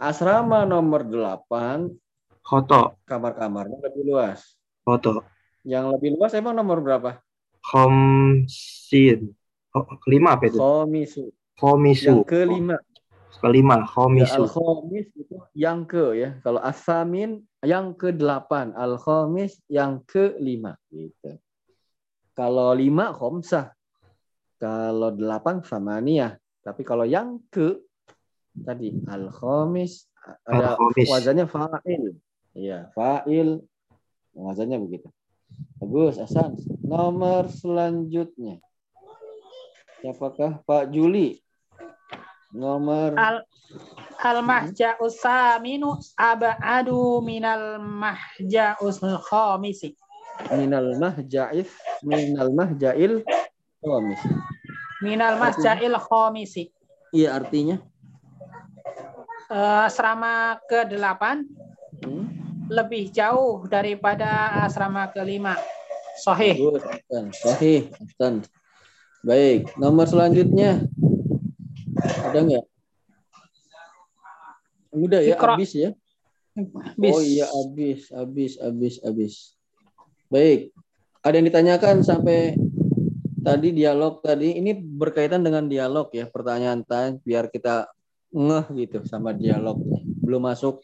[0.02, 1.94] Asrama nomor 8
[2.42, 2.98] Khoto.
[3.06, 4.58] kamar-kamarnya lebih luas.
[4.82, 5.22] Khoto.
[5.62, 7.22] Yang lebih luas emang nomor berapa?
[7.62, 9.30] Khomsin.
[9.72, 10.58] Oh, kelima apa itu?
[10.58, 11.30] Khomisu.
[11.56, 12.10] Khomisu.
[12.10, 12.78] Yang kelima.
[13.38, 13.76] Kelima.
[13.82, 14.42] Ya, Khomisu.
[14.46, 16.30] al-khomis itu yang ke ya.
[16.42, 18.74] Kalau asamin yang ke delapan.
[18.74, 20.74] Al-khomis yang ke lima.
[20.90, 21.38] Gitu.
[22.34, 23.74] Kalau lima khomsah.
[24.62, 26.38] Kalau delapan samaniyah.
[26.62, 27.82] Tapi kalau yang ke
[28.54, 30.12] tadi al-khomis
[30.46, 31.08] ada Al-khomis.
[31.10, 32.14] wazannya fa'il.
[32.54, 33.58] Iya, fa'il.
[34.38, 35.10] Wazannya begitu.
[35.82, 36.56] Bagus, Hasan.
[36.86, 38.62] Nomor selanjutnya.
[40.02, 41.42] Siapakah Pak Juli?
[42.52, 43.48] Nomor Al
[44.20, 49.96] al mahja'us saminu abadu minal mahja'us khamisi.
[50.50, 51.70] Minal mahja'if
[52.02, 53.22] minal mahja'il
[53.82, 54.22] khamis.
[55.02, 56.74] Minal mahja'il khamisi.
[57.12, 57.82] Iya artinya
[59.52, 61.44] Eh, asrama ke-8
[62.08, 62.24] hmm?
[62.72, 65.44] lebih jauh daripada asrama ke-5.
[66.24, 66.56] Sahih.
[67.36, 67.92] Sahih.
[69.28, 70.88] Baik, nomor selanjutnya.
[72.00, 72.66] Ada nggak?
[74.96, 75.60] Udah ya, Ikra.
[75.60, 75.92] habis ya.
[76.96, 77.12] Bis.
[77.12, 79.36] Oh iya, habis, habis, habis, habis.
[80.32, 80.72] Baik.
[81.28, 82.56] Ada yang ditanyakan sampai
[83.44, 87.92] tadi dialog tadi ini berkaitan dengan dialog ya, pertanyaan tanya biar kita
[88.32, 90.00] ngeh gitu sama dialognya.
[90.24, 90.80] Belum masuk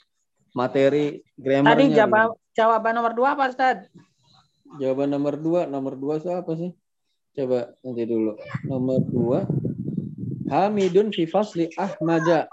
[0.51, 1.79] materi grammarnya.
[1.79, 1.97] Tadi gitu.
[2.03, 3.88] jawab, jawaban nomor dua apa Ustaz?
[4.83, 6.75] Jawaban nomor dua, nomor dua siapa sih?
[7.31, 8.36] Coba nanti dulu.
[8.67, 9.39] Nomor dua,
[10.51, 12.51] Hamidun fi fasli Ahmada.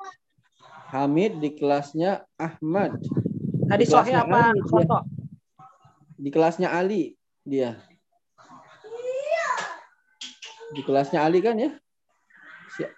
[0.94, 3.02] Hamid di kelasnya Ahmad.
[3.66, 4.62] Tadi kelasnya apa dia.
[4.62, 5.23] khoto?
[6.14, 7.79] Di kelasnya Ali dia.
[10.74, 11.70] Di kelasnya Ali kan ya?
[12.74, 12.94] Si-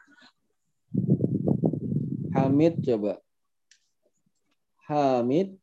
[2.37, 3.21] Hamid coba.
[4.87, 5.57] Hamid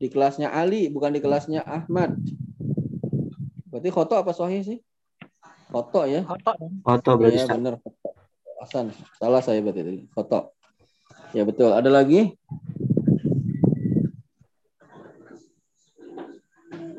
[0.00, 2.16] di kelasnya Ali bukan di kelasnya Ahmad.
[3.70, 4.78] Berarti khoto apa sahih sih?
[5.70, 6.26] Khoto ya?
[6.26, 6.52] Khoto.
[6.82, 7.56] Khoto berarti Iya Ustaz.
[7.60, 7.74] benar.
[8.60, 10.00] Hasan, salah saya berarti tadi.
[10.12, 10.52] Foto.
[11.32, 11.70] Ya betul.
[11.72, 12.34] Ada lagi?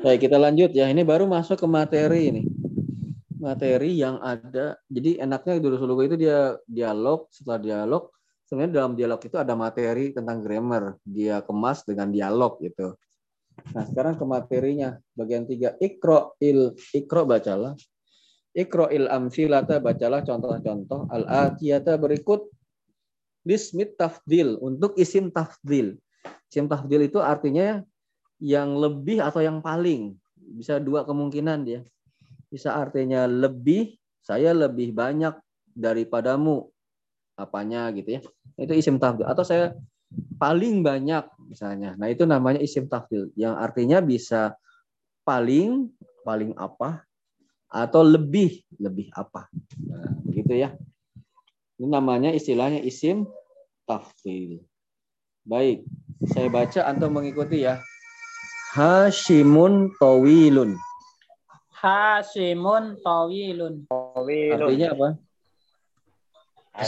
[0.02, 0.90] Baik, kita lanjut ya.
[0.90, 2.42] Ini baru masuk ke materi ini.
[3.38, 4.74] Materi yang ada.
[4.90, 7.30] Jadi enaknya dulu dulu itu dia dialog.
[7.30, 8.10] Setelah dialog,
[8.50, 10.98] sebenarnya dalam dialog itu ada materi tentang grammar.
[11.06, 12.98] Dia kemas dengan dialog gitu.
[13.78, 14.98] Nah, sekarang ke materinya.
[15.14, 15.78] Bagian tiga.
[15.78, 17.78] Ikro il ikro bacalah.
[18.58, 22.50] Ikro'il amsilata bacalah contoh-contoh al-atiyata berikut
[23.46, 25.94] dismit tafdil untuk isim tafdil.
[26.50, 27.86] Isim tafdil itu artinya
[28.42, 30.18] yang lebih atau yang paling.
[30.34, 31.80] Bisa dua kemungkinan dia.
[32.50, 35.38] Bisa artinya lebih, saya lebih banyak
[35.70, 36.66] daripadamu.
[37.38, 38.20] Apanya gitu ya.
[38.58, 39.30] Itu isim tafdil.
[39.30, 39.78] Atau saya
[40.36, 41.94] paling banyak misalnya.
[41.94, 44.58] Nah, itu namanya isim tafdil yang artinya bisa
[45.22, 45.88] paling,
[46.26, 47.06] paling apa,
[47.72, 49.48] atau lebih lebih apa
[49.88, 50.76] nah, gitu ya
[51.80, 53.24] ini namanya istilahnya isim
[53.88, 54.60] tafdil
[55.48, 55.88] baik
[56.28, 57.80] saya baca atau mengikuti ya
[58.72, 60.80] Hashimun tawilun
[61.76, 63.84] Hasimun tawilun.
[64.56, 65.08] artinya apa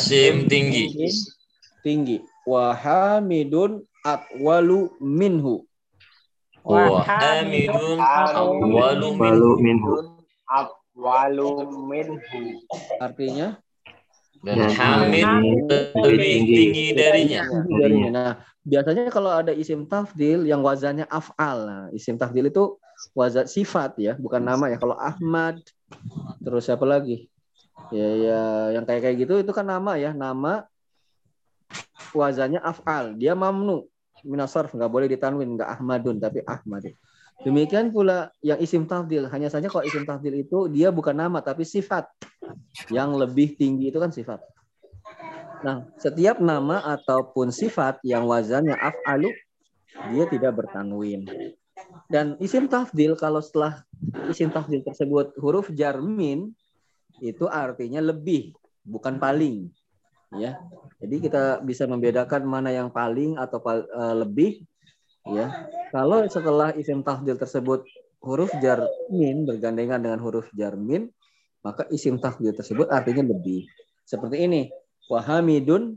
[0.00, 0.88] Sim tinggi.
[1.84, 5.68] tinggi wahamidun atwalu minhu
[6.64, 8.00] Wa hamidun
[8.72, 9.36] walu min.
[9.36, 9.92] Walu minhu.
[10.96, 12.16] Walu minhu.
[12.96, 13.60] artinya
[14.44, 15.64] Dan Dan Hamid Hamid
[15.96, 17.42] lebih tinggi darinya.
[17.48, 18.10] tinggi darinya.
[18.12, 21.58] nah biasanya kalau ada isim tafdil yang wazannya af'al.
[21.64, 22.76] Nah, isim tafdil itu
[23.16, 24.76] wazan sifat ya bukan nama ya.
[24.76, 25.64] Kalau Ahmad
[26.44, 27.32] terus siapa lagi?
[27.88, 28.42] Ya ya
[28.76, 30.12] yang kayak kayak gitu itu kan nama ya.
[30.12, 30.68] Nama
[32.12, 33.16] wazannya af'al.
[33.16, 33.88] Dia mamnu.
[34.24, 36.88] Minasarf nggak boleh ditanwin nggak Ahmadun tapi Ahmad
[37.42, 41.66] demikian pula yang isim tafdil hanya saja kalau isim tafdil itu dia bukan nama tapi
[41.66, 42.06] sifat
[42.94, 44.38] yang lebih tinggi itu kan sifat
[45.64, 49.32] Nah, setiap nama ataupun sifat yang wazannya af'alu
[50.12, 51.24] dia tidak bertanwin.
[52.12, 53.80] Dan isim tafdil kalau setelah
[54.28, 56.52] isim tafdil tersebut huruf jarmin
[57.24, 58.52] itu artinya lebih,
[58.84, 59.72] bukan paling.
[60.36, 60.60] Ya.
[61.00, 64.68] Jadi kita bisa membedakan mana yang paling atau eh, lebih
[65.28, 65.46] ya.
[65.94, 67.86] Kalau setelah isim tafdil tersebut
[68.24, 71.12] huruf jarmin bergandengan dengan huruf jarmin,
[71.60, 73.68] maka isim tafdil tersebut artinya lebih.
[74.04, 74.60] Seperti ini,
[75.08, 75.96] wahamidun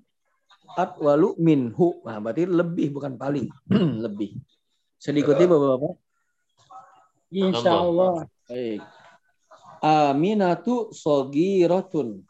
[0.76, 2.00] atwalu minhu.
[2.04, 3.48] Nah, berarti lebih bukan paling,
[4.06, 4.38] lebih.
[4.98, 5.94] Bisa diikuti Bapak-bapak?
[7.32, 8.26] Insya Allah.
[8.48, 8.80] Baik.
[9.84, 12.24] Aminatu sogiratun.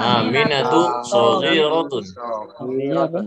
[0.00, 2.04] Aminatu saghiratun.
[2.58, 3.20] Aminah apa?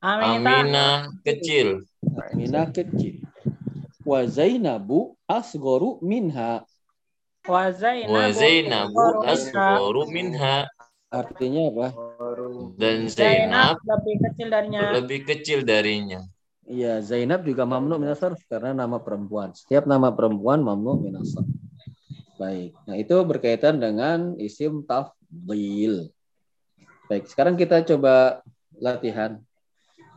[0.00, 0.36] Aminah.
[0.36, 1.84] Aminah kecil.
[2.02, 3.22] Aminah kecil.
[4.06, 6.62] Wa Zainabu asgoru minha.
[7.46, 8.14] Wa Zainabu.
[8.14, 10.66] Wa Zainabu asgharu minha.
[11.06, 11.86] Artinya apa?
[12.74, 14.80] Dan Zainab Zainab lebih kecil darinya.
[14.90, 16.20] lebih kecil darinya.
[16.66, 19.54] Iya, Zainab juga mamnu minasar karena nama perempuan.
[19.54, 21.46] Setiap nama perempuan mamnu minasar.
[22.36, 22.74] Baik.
[22.90, 26.10] Nah, itu berkaitan dengan isim tafdil.
[27.06, 28.42] Baik, sekarang kita coba
[28.82, 29.38] latihan.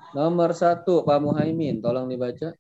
[0.10, 2.58] Nomor satu, Pak Muhaimin, tolong dibaca.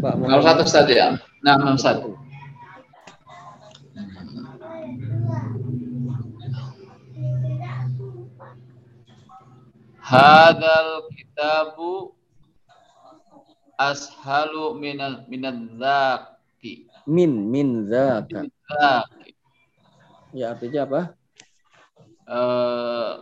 [0.00, 1.16] Pak Nomor satu Ustaz ya.
[1.44, 2.16] Nah, nomor satu.
[10.04, 12.12] Hadal kitabu
[13.80, 16.84] ashalu minal minadzaki.
[17.08, 18.44] Min, min zaka.
[18.44, 19.23] Dzaki.
[20.34, 21.00] Ya, artinya apa?
[22.26, 23.12] Eh,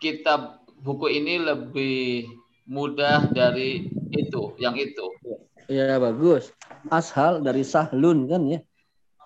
[0.00, 2.24] kitab buku ini lebih
[2.64, 5.04] mudah dari itu, yang itu.
[5.68, 6.48] Ya, bagus.
[6.88, 8.64] Ashal dari sahlun kan ya.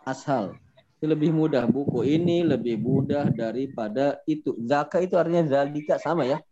[0.02, 0.58] Ashal.
[0.98, 1.70] Itu lebih mudah.
[1.70, 4.58] Buku ini lebih mudah daripada itu.
[4.66, 6.42] Zaka itu artinya zalika sama ya.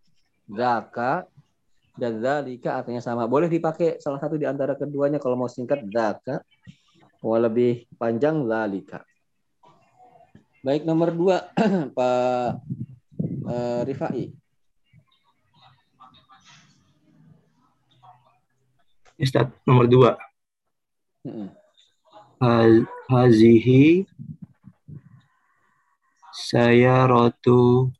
[0.46, 1.26] Zaka
[1.98, 3.26] dan zalika artinya sama.
[3.26, 6.38] Boleh dipakai salah satu di antara keduanya kalau mau singkat zaka.
[7.18, 9.02] Mau lebih panjang zalika.
[10.60, 11.48] Baik nomor dua
[11.96, 12.60] Pak
[13.48, 14.24] eh, Rifai.
[19.16, 20.16] Ustaz, nomor dua.
[22.40, 24.08] Ha- Hazihi
[26.32, 27.92] saya rotu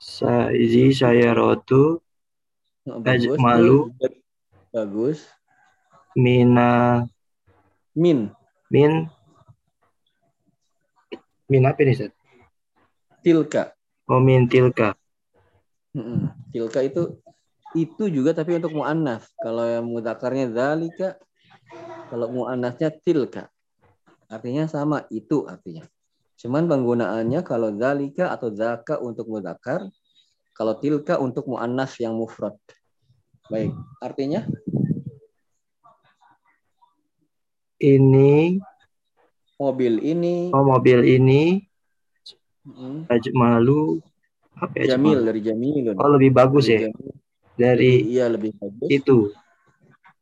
[0.00, 2.00] Saizi saya rotu
[2.84, 3.96] Oh, Ajmalu.
[4.68, 5.24] Bagus.
[6.12, 7.00] mina
[7.94, 8.34] Min.
[8.74, 9.06] min
[11.46, 12.12] min apa nih Ustaz?
[13.22, 13.70] Tilka.
[14.10, 14.98] Oh min tilka.
[15.94, 16.34] Mm-mm.
[16.50, 17.22] Tilka itu
[17.78, 19.30] itu juga tapi untuk muannas.
[19.38, 21.18] Kalau yang mudzakarnya zalika,
[22.10, 23.46] kalau muannasnya tilka.
[24.26, 25.86] Artinya sama itu artinya.
[26.34, 29.86] Cuman penggunaannya kalau zalika atau zaka untuk mudzakar,
[30.54, 32.58] kalau tilka untuk muannas yang mufrad.
[33.46, 34.48] Baik, artinya
[37.78, 38.58] Ini
[39.54, 41.62] mobil ini oh mobil ini
[42.66, 44.02] mm, ajmalu
[44.54, 44.94] apa ya?
[44.94, 45.26] jamil Ajmalu?
[45.26, 45.96] dari jamilun.
[45.98, 47.12] Oh lebih bagus Dari ya jamil.
[47.54, 48.88] dari iya lebih bagus.
[48.90, 49.18] itu.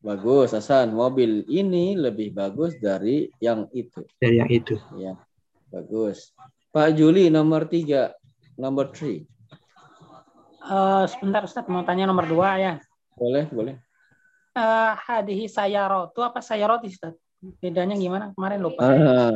[0.02, 0.90] Bagus, Hasan.
[0.90, 4.02] Mobil ini lebih bagus dari yang itu.
[4.18, 4.74] Dari yang itu.
[4.98, 5.14] Ya,
[5.70, 6.34] bagus.
[6.74, 8.10] Pak Juli nomor tiga,
[8.58, 9.22] nomor three.
[10.58, 12.74] Eh, sebentar Ustaz mau tanya nomor dua ya.
[13.14, 13.78] Boleh, boleh.
[14.58, 17.14] Eh, hadihi sayarotu apa sayaroti Ustaz?
[17.42, 18.30] Bedanya gimana?
[18.38, 18.80] Kemarin lupa.
[18.86, 19.34] Ah,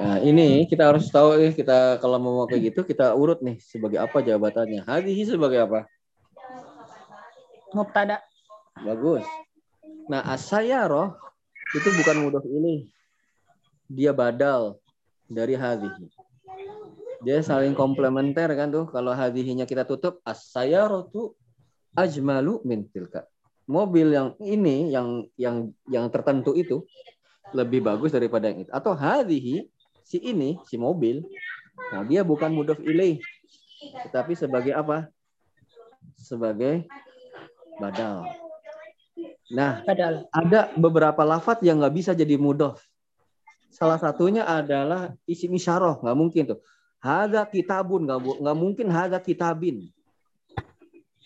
[0.00, 4.00] nah, ini kita harus tahu nih kita kalau mau kayak gitu kita urut nih sebagai
[4.00, 4.88] apa jabatannya.
[4.88, 5.84] Hadihi sebagai apa?
[7.76, 8.24] Mubtada.
[8.80, 9.22] Bagus.
[10.08, 11.12] Nah, asayaroh
[11.76, 12.88] itu bukan mudhof ini.
[13.86, 14.80] Dia badal
[15.28, 16.10] dari hadihi.
[17.22, 18.88] Dia saling komplementer kan tuh.
[18.88, 21.36] Kalau hadihinya kita tutup, asayarotu
[21.94, 23.29] ajmalu min tilka.
[23.70, 26.82] Mobil yang ini yang yang yang tertentu itu
[27.54, 28.70] lebih bagus daripada yang itu.
[28.74, 29.70] Atau hadihi
[30.02, 31.22] si ini si mobil.
[31.94, 33.22] Nah, dia bukan mudhof ilaih.
[34.10, 35.06] Tetapi sebagai apa?
[36.18, 36.90] Sebagai
[37.78, 38.26] badal.
[39.50, 40.30] Nah, Padahal.
[40.30, 42.78] ada beberapa lafat yang nggak bisa jadi mudof.
[43.70, 46.60] Salah satunya adalah isim isyarah, nggak mungkin tuh.
[47.02, 49.90] Hada kitabun, nggak nggak mungkin hada kitabin.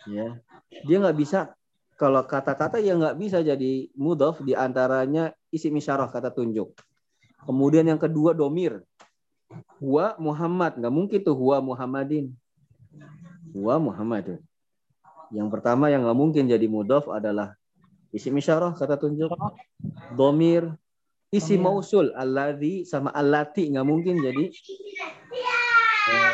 [0.09, 0.41] Ya,
[0.85, 1.53] dia nggak bisa.
[1.95, 6.75] Kalau kata-kata yang nggak bisa jadi mudof di antaranya isim isyarah kata tunjuk.
[7.47, 8.83] Kemudian yang kedua domir.
[9.79, 12.35] Huwa Muhammad, nggak mungkin tuh huwa Muhammadin.
[13.55, 14.43] Huwa Muhammadun.
[15.31, 17.55] Yang pertama yang nggak mungkin jadi mudof adalah
[18.15, 19.27] Isim isyarah kata tunjuk.
[20.15, 20.71] Domir.
[21.59, 21.67] Domir.
[21.67, 22.15] mausul.
[22.15, 24.55] Alladhi sama allati nggak mungkin jadi
[26.15, 26.31] eh,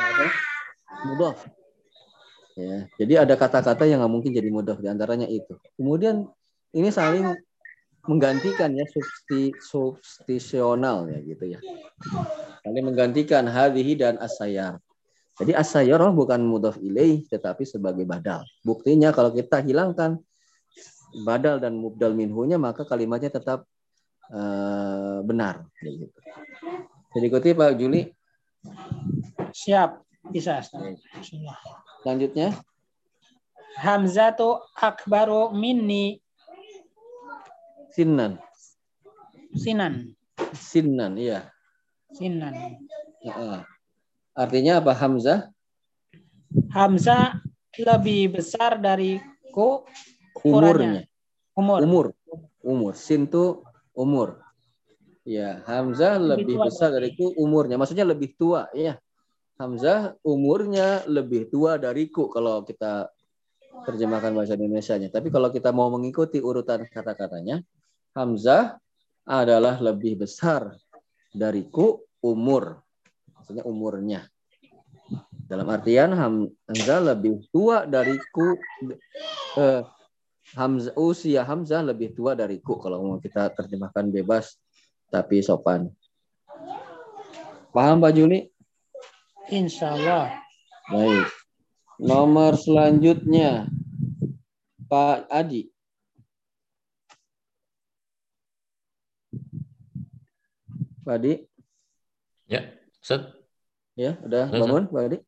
[1.09, 1.33] apa?
[2.59, 5.55] Ya, jadi ada kata-kata yang nggak mungkin jadi mudhaf di antaranya itu.
[5.79, 6.27] Kemudian
[6.75, 7.31] ini saling
[8.11, 11.61] menggantikan ya substi, substisional ya gitu ya.
[12.67, 14.83] Saling menggantikan hadhihi dan asayar.
[15.41, 18.45] Jadi asayarah bukan mudhaf ilaih tetapi sebagai badal.
[18.67, 20.21] Buktinya kalau kita hilangkan
[21.25, 23.65] badal dan mubdal minhunya maka kalimatnya tetap
[24.29, 26.19] eh, benar gitu.
[27.17, 28.03] Jadi ikuti Pak Juli.
[29.51, 29.91] Siap.
[30.31, 31.01] Bisa Ustaz.
[32.01, 32.57] Selanjutnya
[33.81, 36.21] Hamzatu akbaru minni
[37.91, 38.39] Sinan.
[39.59, 40.15] sinan.
[40.55, 41.51] Sinan, iya.
[42.15, 42.55] Sinan.
[44.31, 45.51] Artinya apa Hamzah?
[46.71, 47.43] Hamzah
[47.75, 49.83] lebih besar dariku
[50.47, 51.03] Umurnya.
[51.59, 51.83] umur.
[51.83, 52.07] Umur.
[52.63, 52.93] Umur.
[52.95, 54.39] Sin itu umur.
[55.27, 57.75] Ya, Hamzah Lebih lebih, tua besar dari- dariku umurnya.
[57.75, 58.97] Maksudnya lebih tua, ya.
[59.61, 63.13] Hamzah umurnya lebih tua dariku kalau kita
[63.85, 65.13] terjemahkan bahasa Indonesia-nya.
[65.13, 67.61] Tapi kalau kita mau mengikuti urutan kata-katanya,
[68.17, 68.81] Hamzah
[69.29, 70.73] adalah lebih besar
[71.37, 72.81] dariku umur.
[73.37, 74.21] Maksudnya umurnya.
[75.45, 78.57] Dalam artian Ham- Hamzah lebih tua dariku
[79.61, 79.85] eh,
[80.57, 84.57] Hamzah usia Hamzah lebih tua dariku kalau mau kita terjemahkan bebas
[85.13, 85.93] tapi sopan.
[87.77, 88.49] Paham Pak Juli?
[89.51, 90.31] Insya Allah.
[90.91, 91.27] Baik.
[92.01, 93.67] Nomor selanjutnya
[94.89, 95.69] Pak Adi.
[101.05, 101.35] Pak Adi,
[102.51, 102.67] Ya,
[102.99, 103.31] Ustaz.
[103.95, 105.19] ya udah Ya, bangun Pak Adi?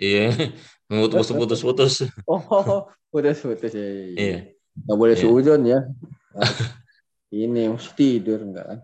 [0.00, 0.24] Iya,
[0.88, 2.08] putus-putus-putus.
[2.28, 2.40] Oh,
[3.16, 3.80] udah putus ya.
[3.82, 4.04] ya, ya.
[4.16, 4.38] Iya.
[4.88, 5.54] Nggak boleh Iya.
[5.68, 5.78] ya.
[7.32, 8.78] Ini mesti tidur enggak kan?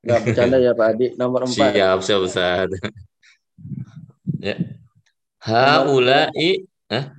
[0.00, 1.06] Enggak bercanda ya Pak Adi.
[1.16, 1.72] Nomor empat.
[1.76, 2.68] Siap, siap Ustaz.
[4.42, 4.58] Ya.
[5.38, 7.14] Haula'i, Hah?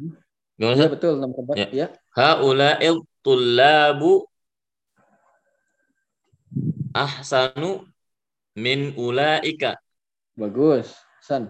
[0.59, 0.91] Gimana Iya Ustaz?
[0.93, 1.55] betul nomor empat.
[1.57, 1.67] Ya.
[1.74, 1.88] Ya.
[2.13, 4.28] Haula'il tullabu
[6.93, 7.84] ahsanu
[8.53, 9.82] min ulaika.
[10.38, 10.93] Bagus.
[11.24, 11.49] San.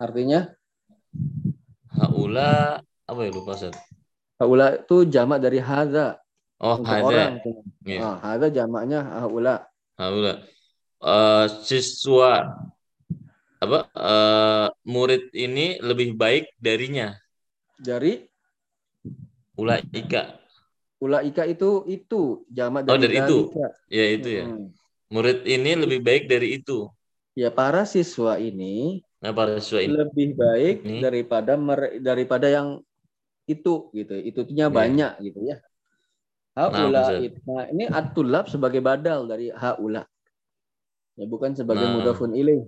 [0.00, 0.50] Artinya
[1.92, 3.76] Haula apa ya lupa Ustaz?
[4.40, 6.18] haula itu jamak dari hadza
[6.58, 7.06] Oh, untuk hadza.
[7.06, 7.32] orang.
[7.86, 7.98] Iya.
[8.02, 9.66] Ah, hadza jamaknya haula.
[9.98, 10.42] Haula.
[11.02, 12.54] Eh, siswa
[13.64, 17.08] apa eh, murid ini lebih baik darinya.
[17.78, 18.12] Dari
[19.60, 20.22] Ulaika.
[21.04, 23.38] ulaika itu itu jamak Oh, dari dari itu.
[23.50, 23.66] dzalika.
[23.90, 24.44] Ya itu ya.
[24.48, 24.66] Hmm.
[25.12, 26.88] Murid ini lebih baik dari itu.
[27.36, 29.92] Ya para siswa ini Nah, para siswa ini.
[29.92, 30.98] lebih baik Ini.
[31.04, 32.68] daripada mere- daripada yang
[33.48, 34.14] itu gitu.
[34.30, 34.76] Itunya Iya.
[34.78, 35.56] banyak gitu ya.
[36.56, 37.20] Haula Ustaz.
[37.26, 40.04] it- nah, ini atulab sebagai badal dari haula.
[41.16, 41.92] Ya bukan sebagai Nah.
[41.96, 42.62] mudafun ilaih.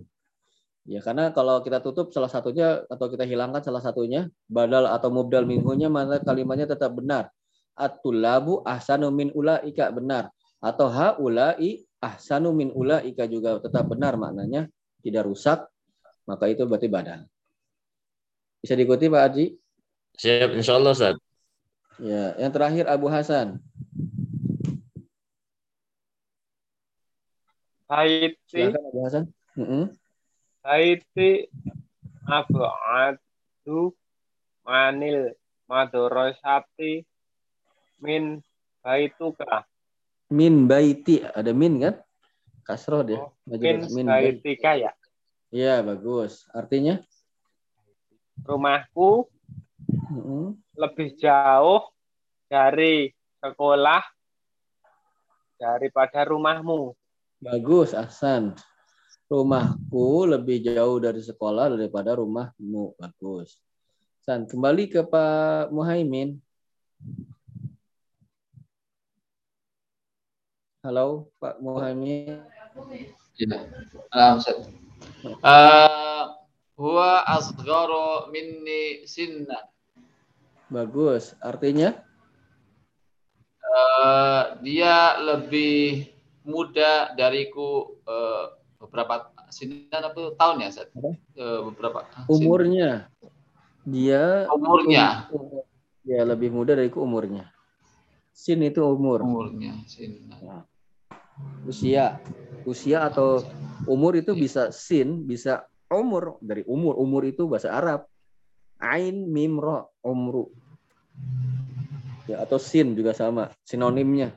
[0.85, 5.49] Ya karena kalau kita tutup salah satunya atau kita hilangkan salah satunya badal atau mubdal
[5.49, 7.33] minhunya maka kalimatnya tetap benar.
[7.73, 10.29] At-tulabu ahsanu min ulaika benar
[10.61, 14.69] atau haulai ahsanu min ulaika juga tetap benar maknanya
[15.01, 15.65] tidak rusak
[16.29, 17.21] maka itu berarti badal.
[18.61, 19.47] Bisa diikuti Pak Haji?
[20.17, 21.17] Siap, insya Allah Ustaz.
[22.01, 23.61] Ya, yang terakhir Abu Hasan.
[27.89, 29.25] Haiti, Silakan Abu Hasan.
[29.57, 29.85] Mm-mm.
[30.65, 31.45] Haiti,
[32.25, 33.93] Abu'adu,
[34.65, 35.37] Manil,
[35.69, 37.05] Madorosati,
[38.01, 38.41] Min,
[38.81, 39.69] Baituka,
[40.33, 41.95] Min baiti ada min kan?
[42.65, 43.21] Kasroh dia.
[43.21, 43.31] Oh.
[43.45, 44.41] Min, baiti.
[44.41, 44.93] Baitika ya.
[45.53, 46.49] Iya, bagus.
[46.51, 46.99] Artinya?
[48.43, 49.29] Rumahku
[50.11, 50.59] Mm-mm.
[50.75, 51.87] lebih jauh
[52.49, 54.03] dari sekolah
[55.61, 56.97] daripada rumahmu.
[57.39, 58.57] Bagus, Ahsan.
[59.25, 62.93] Rumahku lebih jauh dari sekolah daripada rumahmu.
[63.01, 63.57] Bagus.
[64.21, 66.37] San, kembali ke Pak Muhaimin.
[70.85, 72.45] Halo, Pak Muhaimin.
[73.41, 73.65] Ya.
[75.25, 76.25] Eh,
[76.77, 79.73] huwa asgharu minni sinna.
[80.69, 81.33] Bagus.
[81.41, 81.97] Artinya?
[83.65, 86.13] Eh, dia lebih
[86.45, 90.71] muda dariku eh, beberapa sinan apa tahun ya?
[91.35, 92.91] Eh, beberapa sin- Umurnya.
[93.85, 95.29] Dia umurnya.
[95.33, 95.65] um-
[96.05, 97.49] ya lebih muda dariku umurnya.
[98.33, 99.25] Sin itu umur.
[99.25, 100.65] Umurnya sinna.
[101.65, 102.21] Usia.
[102.65, 103.45] Usia atau
[103.85, 106.97] umur itu bisa sin, bisa umur dari umur.
[106.97, 108.09] Umur itu bahasa Arab.
[108.81, 110.53] Ain mim ro umru.
[112.25, 114.33] Ya atau sin juga sama sinonimnya.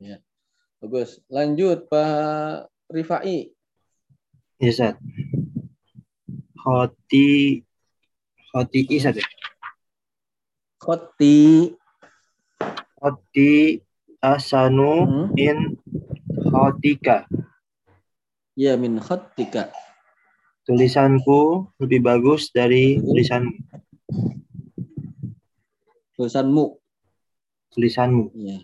[0.00, 0.20] Ya.
[0.80, 1.20] Bagus.
[1.32, 3.50] Lanjut Pak Rifai.
[4.62, 4.94] Ya, Ustaz.
[6.62, 7.62] Khoti
[8.54, 9.18] Khoti Ustaz.
[9.18, 9.26] ya?
[10.80, 11.36] Khoti
[12.96, 13.50] Khoti
[14.22, 15.26] Asanu Hmm.
[15.36, 15.58] min
[16.50, 17.26] Khotika.
[18.56, 19.68] ya min khatika.
[20.64, 23.52] Tulisanku lebih bagus dari tulisan
[26.16, 26.80] Tulisanmu.
[27.76, 28.32] tulisanmu.
[28.32, 28.58] Iya.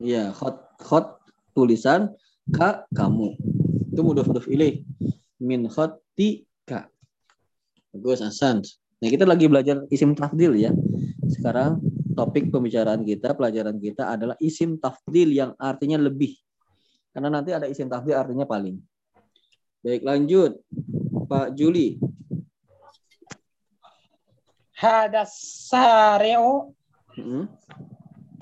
[0.00, 1.20] Iya, khot khot
[1.52, 2.16] tulisan
[2.52, 3.34] ka kamu.
[3.92, 4.82] Itu mudhof mudhof ilaih.
[5.40, 6.90] Min khotika.
[7.94, 8.62] Bagus Hasan.
[8.96, 10.72] Nah, kita lagi belajar isim tafdil ya.
[11.28, 11.80] Sekarang
[12.16, 16.32] topik pembicaraan kita, pelajaran kita adalah isim tafdil yang artinya lebih.
[17.12, 18.80] Karena nanti ada isim tafdil artinya paling.
[19.84, 20.60] Baik, lanjut.
[21.28, 22.00] Pak Juli.
[24.76, 25.32] Hadas
[25.72, 26.76] sari'u
[27.16, 27.48] Hmm,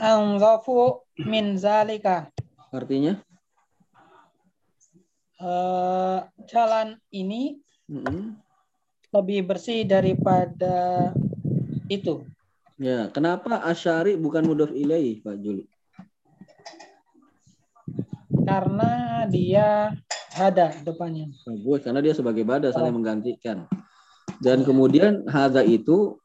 [0.03, 2.27] anzafu min zalika.
[2.75, 3.23] Artinya?
[5.45, 6.19] Eh,
[6.49, 8.41] jalan ini Hmm.
[9.13, 11.13] lebih bersih daripada
[11.93, 12.25] itu.
[12.81, 15.69] Ya, kenapa asyari bukan mudhof ilaih, Pak Juli?
[18.49, 19.93] Karena dia
[20.33, 21.29] ada depannya.
[21.45, 23.69] Bagus, karena dia sebagai bada saling menggantikan.
[24.41, 26.17] Dan kemudian hadza itu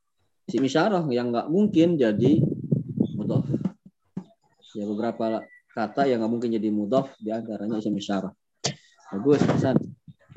[0.48, 2.40] isim isyarah yang nggak mungkin jadi
[3.20, 3.44] mudhof.
[4.80, 5.44] Ya beberapa
[5.76, 8.32] kata yang nggak mungkin jadi mudhof di antaranya isim isyarah.
[9.10, 9.78] Bagus, Hasan.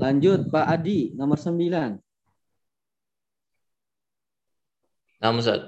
[0.00, 2.00] Lanjut Pak Adi nomor 9.
[5.20, 5.62] Nama Ustaz.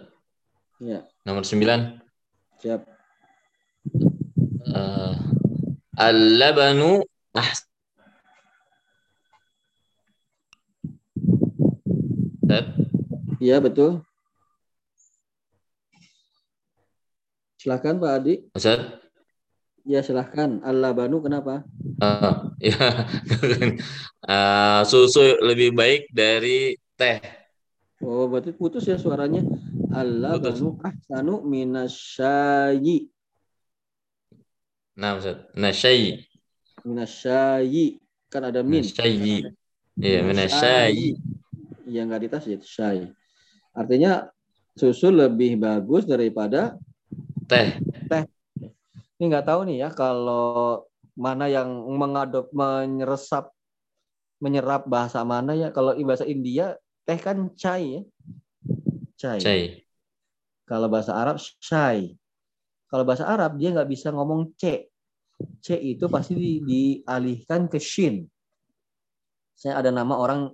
[0.82, 2.00] Ya, Nomor 9.
[2.59, 2.82] siap.
[4.66, 5.14] Eh,
[5.94, 7.05] Al-labanu
[7.36, 7.68] ahsan.
[13.44, 14.00] Iya, betul.
[17.61, 18.34] Silahkan Pak Adi.
[18.57, 19.03] Ustaz.
[19.85, 20.64] Ya, silahkan.
[20.64, 21.61] Al-labanu kenapa?
[22.01, 22.35] Eh,
[22.72, 23.05] ya.
[24.24, 27.20] Eh, susu lebih baik dari teh.
[28.01, 29.45] Oh, berarti putus ya suaranya.
[29.93, 33.12] Al-labanu ahsanu minasyayi.
[34.97, 35.53] Nah, Ustaz.
[35.53, 36.24] Nasyai.
[36.89, 38.01] Minasyayi.
[38.32, 38.89] Kan ada min.
[38.89, 39.53] Nasyai.
[40.01, 41.12] Iya, minasyai.
[41.85, 43.12] Iya nggak ditas ya syai.
[43.76, 44.32] Artinya
[44.72, 46.80] susu lebih bagus daripada
[47.45, 47.76] Teh.
[49.19, 50.83] Ini nggak tahu nih ya kalau
[51.15, 53.55] mana yang mengadop menyeresap
[54.43, 56.75] menyerap bahasa mana ya kalau bahasa India
[57.07, 58.03] teh kan chai ya
[59.15, 59.41] chai.
[59.41, 59.62] Syai.
[60.65, 62.17] Kalau bahasa Arab syai.
[62.89, 64.89] Kalau bahasa Arab dia nggak bisa ngomong c.
[65.61, 68.25] C itu pasti di- dialihkan ke shin.
[69.55, 70.51] Saya ada nama orang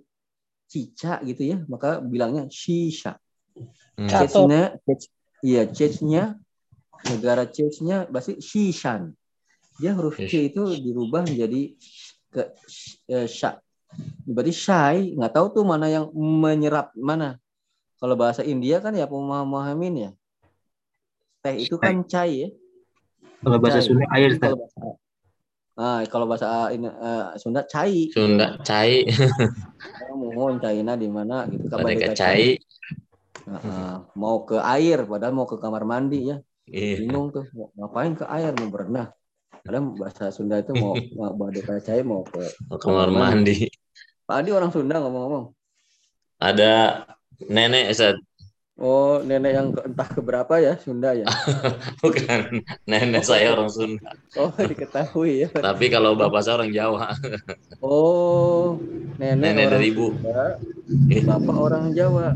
[0.70, 3.18] Cica gitu ya, maka bilangnya Shisha.
[3.98, 4.06] Hmm.
[4.86, 5.10] Chech-
[5.42, 6.38] iya Chechnya,
[7.08, 9.14] negara Chechnya pasti Shishan.
[9.80, 11.72] Dia huruf C itu dirubah menjadi
[12.28, 12.42] ke
[13.08, 13.56] eh, sha.
[14.28, 17.40] Berarti syai, nggak tahu tuh mana yang menyerap mana.
[17.98, 20.10] Kalau bahasa India kan ya pemahamin ya.
[21.40, 22.48] Teh itu kan cai ya.
[23.40, 23.88] Kalau bahasa Cai.
[23.88, 24.52] Sunda air, Ustaz.
[24.52, 24.78] Kalau bahasa
[25.80, 26.46] Ah, kalau bahasa
[26.76, 28.12] eh, Sunda cai.
[28.12, 29.08] Sunda cai.
[30.04, 31.64] Oh, mohon caina di mana gitu.
[31.72, 32.60] Mereka deka cai.
[33.50, 33.92] Heeh.
[34.14, 36.36] mau ke air padahal mau ke kamar mandi ya.
[36.70, 37.02] Iya.
[37.02, 39.10] bingung tuh mau ngapain ke air mau berenang
[39.60, 40.94] kadang bahasa Sunda itu mau
[41.38, 42.40] mau deka cai mau ke
[42.78, 43.68] kamar mandi.
[44.24, 45.50] Pak Adi orang Sunda ngomong-ngomong
[46.38, 47.04] Ada
[47.44, 48.16] nenek Ustaz.
[48.80, 51.26] oh nenek yang ke, entah keberapa ya Sunda ya
[52.00, 54.14] Bukan nenek saya orang Sunda.
[54.38, 57.10] oh diketahui ya Tapi kalau bapak saya orang Jawa.
[57.84, 58.78] oh
[59.18, 60.14] nenek, Nenek dari ibu.
[60.16, 60.56] Sunda,
[61.26, 62.32] bapak orang Jawa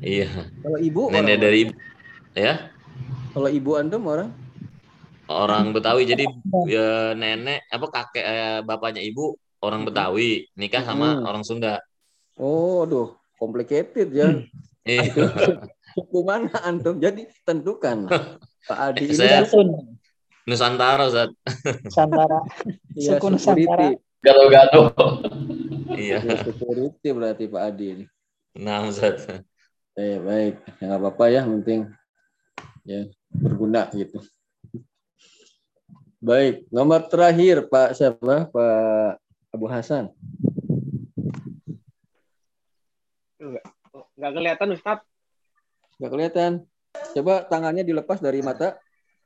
[0.00, 0.26] Iya.
[0.64, 1.72] kalau ibu Nenek orang dari ibu.
[2.34, 2.54] Ya.
[3.34, 4.30] Kalau ibu antum orang
[5.24, 6.04] Orang Betawi.
[6.04, 6.28] Jadi
[6.68, 11.24] ya, nenek apa kakek eh, bapaknya ibu orang Betawi nikah sama Hmm.
[11.24, 11.80] orang Sunda.
[12.34, 14.28] oh aduh complicated ya
[14.84, 15.06] Iya.
[15.94, 18.04] suku mana antum jadi tentukan
[18.68, 19.64] Pak Adi ini Saya- suku
[20.44, 21.32] Nusantara Ustaz.
[21.80, 22.44] Nusantara.
[23.00, 23.26] iya, suku.
[23.32, 23.96] Nusantara.
[24.20, 24.86] Gaduh-gaduh.
[25.94, 26.20] Iya.
[26.20, 28.04] Ya, security berarti Pak Adi ini
[28.54, 29.24] Nah Ustaz.
[29.94, 31.88] Eh, baik, ya nggak apa-apa ya, penting
[32.84, 34.22] ya berguna gitu.
[36.24, 38.48] Baik, nomor terakhir Pak siapa?
[38.48, 39.20] Pak
[39.52, 40.08] Abu Hasan.
[44.14, 44.98] Nggak kelihatan Ustaz.
[46.00, 46.52] Nggak kelihatan.
[47.12, 48.78] Coba tangannya dilepas dari mata.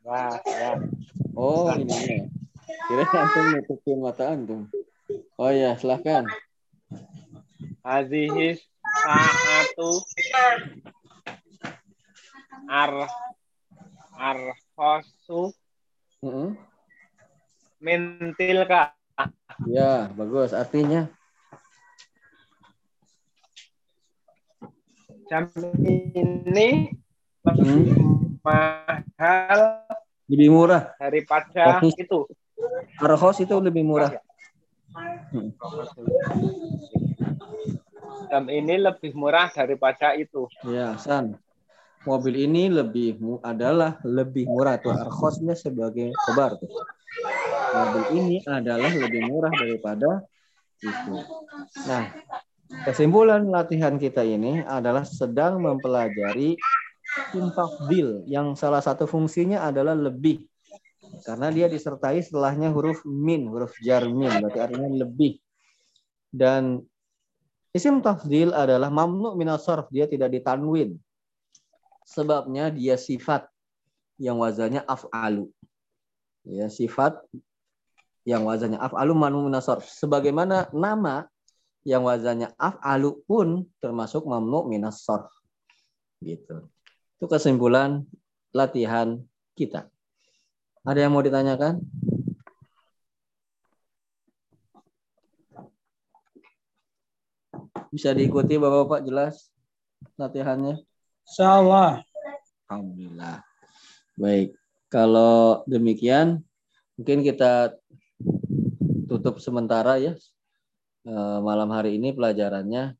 [0.03, 0.81] Wah, ya.
[1.37, 2.27] Oh, ini.
[2.89, 4.67] Kira antum nutupin mata antum.
[5.37, 6.25] Oh ya, silahkan.
[7.85, 10.03] Hazihis saatu
[12.69, 13.09] ar
[14.19, 15.55] arhosu
[16.19, 16.59] Mm-mm.
[17.79, 18.91] mintilka
[19.66, 20.51] Ya, bagus.
[20.53, 21.07] Artinya
[25.27, 25.51] jam
[25.83, 26.95] ini
[27.43, 27.83] Hmm.
[27.83, 27.95] lebih
[28.45, 29.61] mahal
[30.29, 30.93] lebih murah.
[31.01, 31.97] daripada Arhis.
[31.97, 32.29] itu.
[33.01, 34.14] Arhos itu lebih murah.
[38.29, 40.47] Jam ini lebih murah daripada itu.
[40.62, 41.35] Ya, San.
[42.07, 46.71] Mobil ini lebih adalah lebih murah tuh arkhosnya sebagai kobar tuh.
[47.75, 50.23] Mobil ini adalah lebih murah daripada
[50.79, 51.15] itu.
[51.91, 52.07] Nah,
[52.69, 56.61] Kesimpulan latihan kita ini adalah sedang mempelajari
[57.33, 60.45] tafdil yang salah satu fungsinya adalah lebih.
[61.25, 65.41] Karena dia disertai setelahnya huruf min, huruf jar min, berarti artinya lebih.
[66.29, 66.85] Dan
[67.73, 71.01] isim tafdil adalah mamnu minas sarf, dia tidak ditanwin.
[72.09, 73.53] Sebabnya dia sifat
[74.17, 75.53] yang wazannya af'alu.
[76.49, 77.21] Ya, sifat
[78.25, 79.85] yang wazannya af'alu mamnu minas sarf.
[79.85, 81.29] Sebagaimana nama
[81.85, 85.29] yang wazannya af'alu pun termasuk mamnu minas sarf.
[86.25, 86.65] Gitu.
[87.21, 88.09] Itu kesimpulan
[88.57, 89.21] latihan
[89.53, 89.93] kita.
[90.89, 91.85] Ada yang mau ditanyakan?
[97.93, 99.53] Bisa diikuti Bapak-bapak jelas
[100.17, 100.88] latihannya?
[101.29, 102.01] Insya.
[102.72, 103.45] Alhamdulillah.
[104.16, 104.57] Baik,
[104.89, 106.41] kalau demikian
[106.97, 107.76] mungkin kita
[109.05, 110.16] tutup sementara ya
[111.05, 112.97] eh, malam hari ini pelajarannya.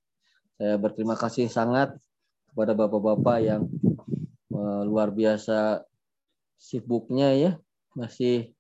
[0.61, 1.97] Saya berterima kasih sangat
[2.53, 3.65] kepada bapak-bapak yang
[4.53, 5.89] eh, luar biasa
[6.61, 7.53] sibuknya ya
[7.97, 8.53] masih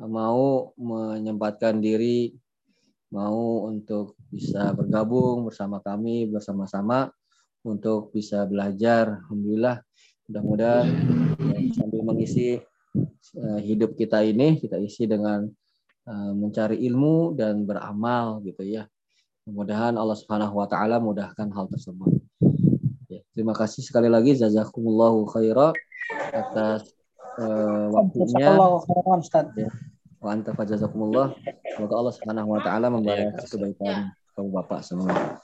[0.00, 2.40] mau menyempatkan diri
[3.12, 7.12] mau untuk bisa bergabung bersama kami bersama-sama
[7.64, 9.24] untuk bisa belajar.
[9.24, 9.80] Alhamdulillah
[10.28, 10.86] mudah-mudahan
[11.40, 12.60] ya, sambil mengisi
[13.36, 15.48] eh, hidup kita ini kita isi dengan
[16.06, 18.84] eh, mencari ilmu dan beramal gitu ya.
[19.44, 22.12] Mudah-mudahan Allah Subhanahu wa taala mudahkan hal tersebut.
[23.08, 24.36] Ya, terima kasih sekali lagi.
[24.36, 25.72] Jazakumullahu khairan
[26.32, 26.92] atas
[27.40, 28.56] eh, waktunya.
[29.20, 29.48] Ustaz.
[30.24, 31.36] wa anta fajazakumullah
[31.76, 35.43] semoga Allah Subhanahu wa taala membalas Iya, kebaikan kamu Bapak semua.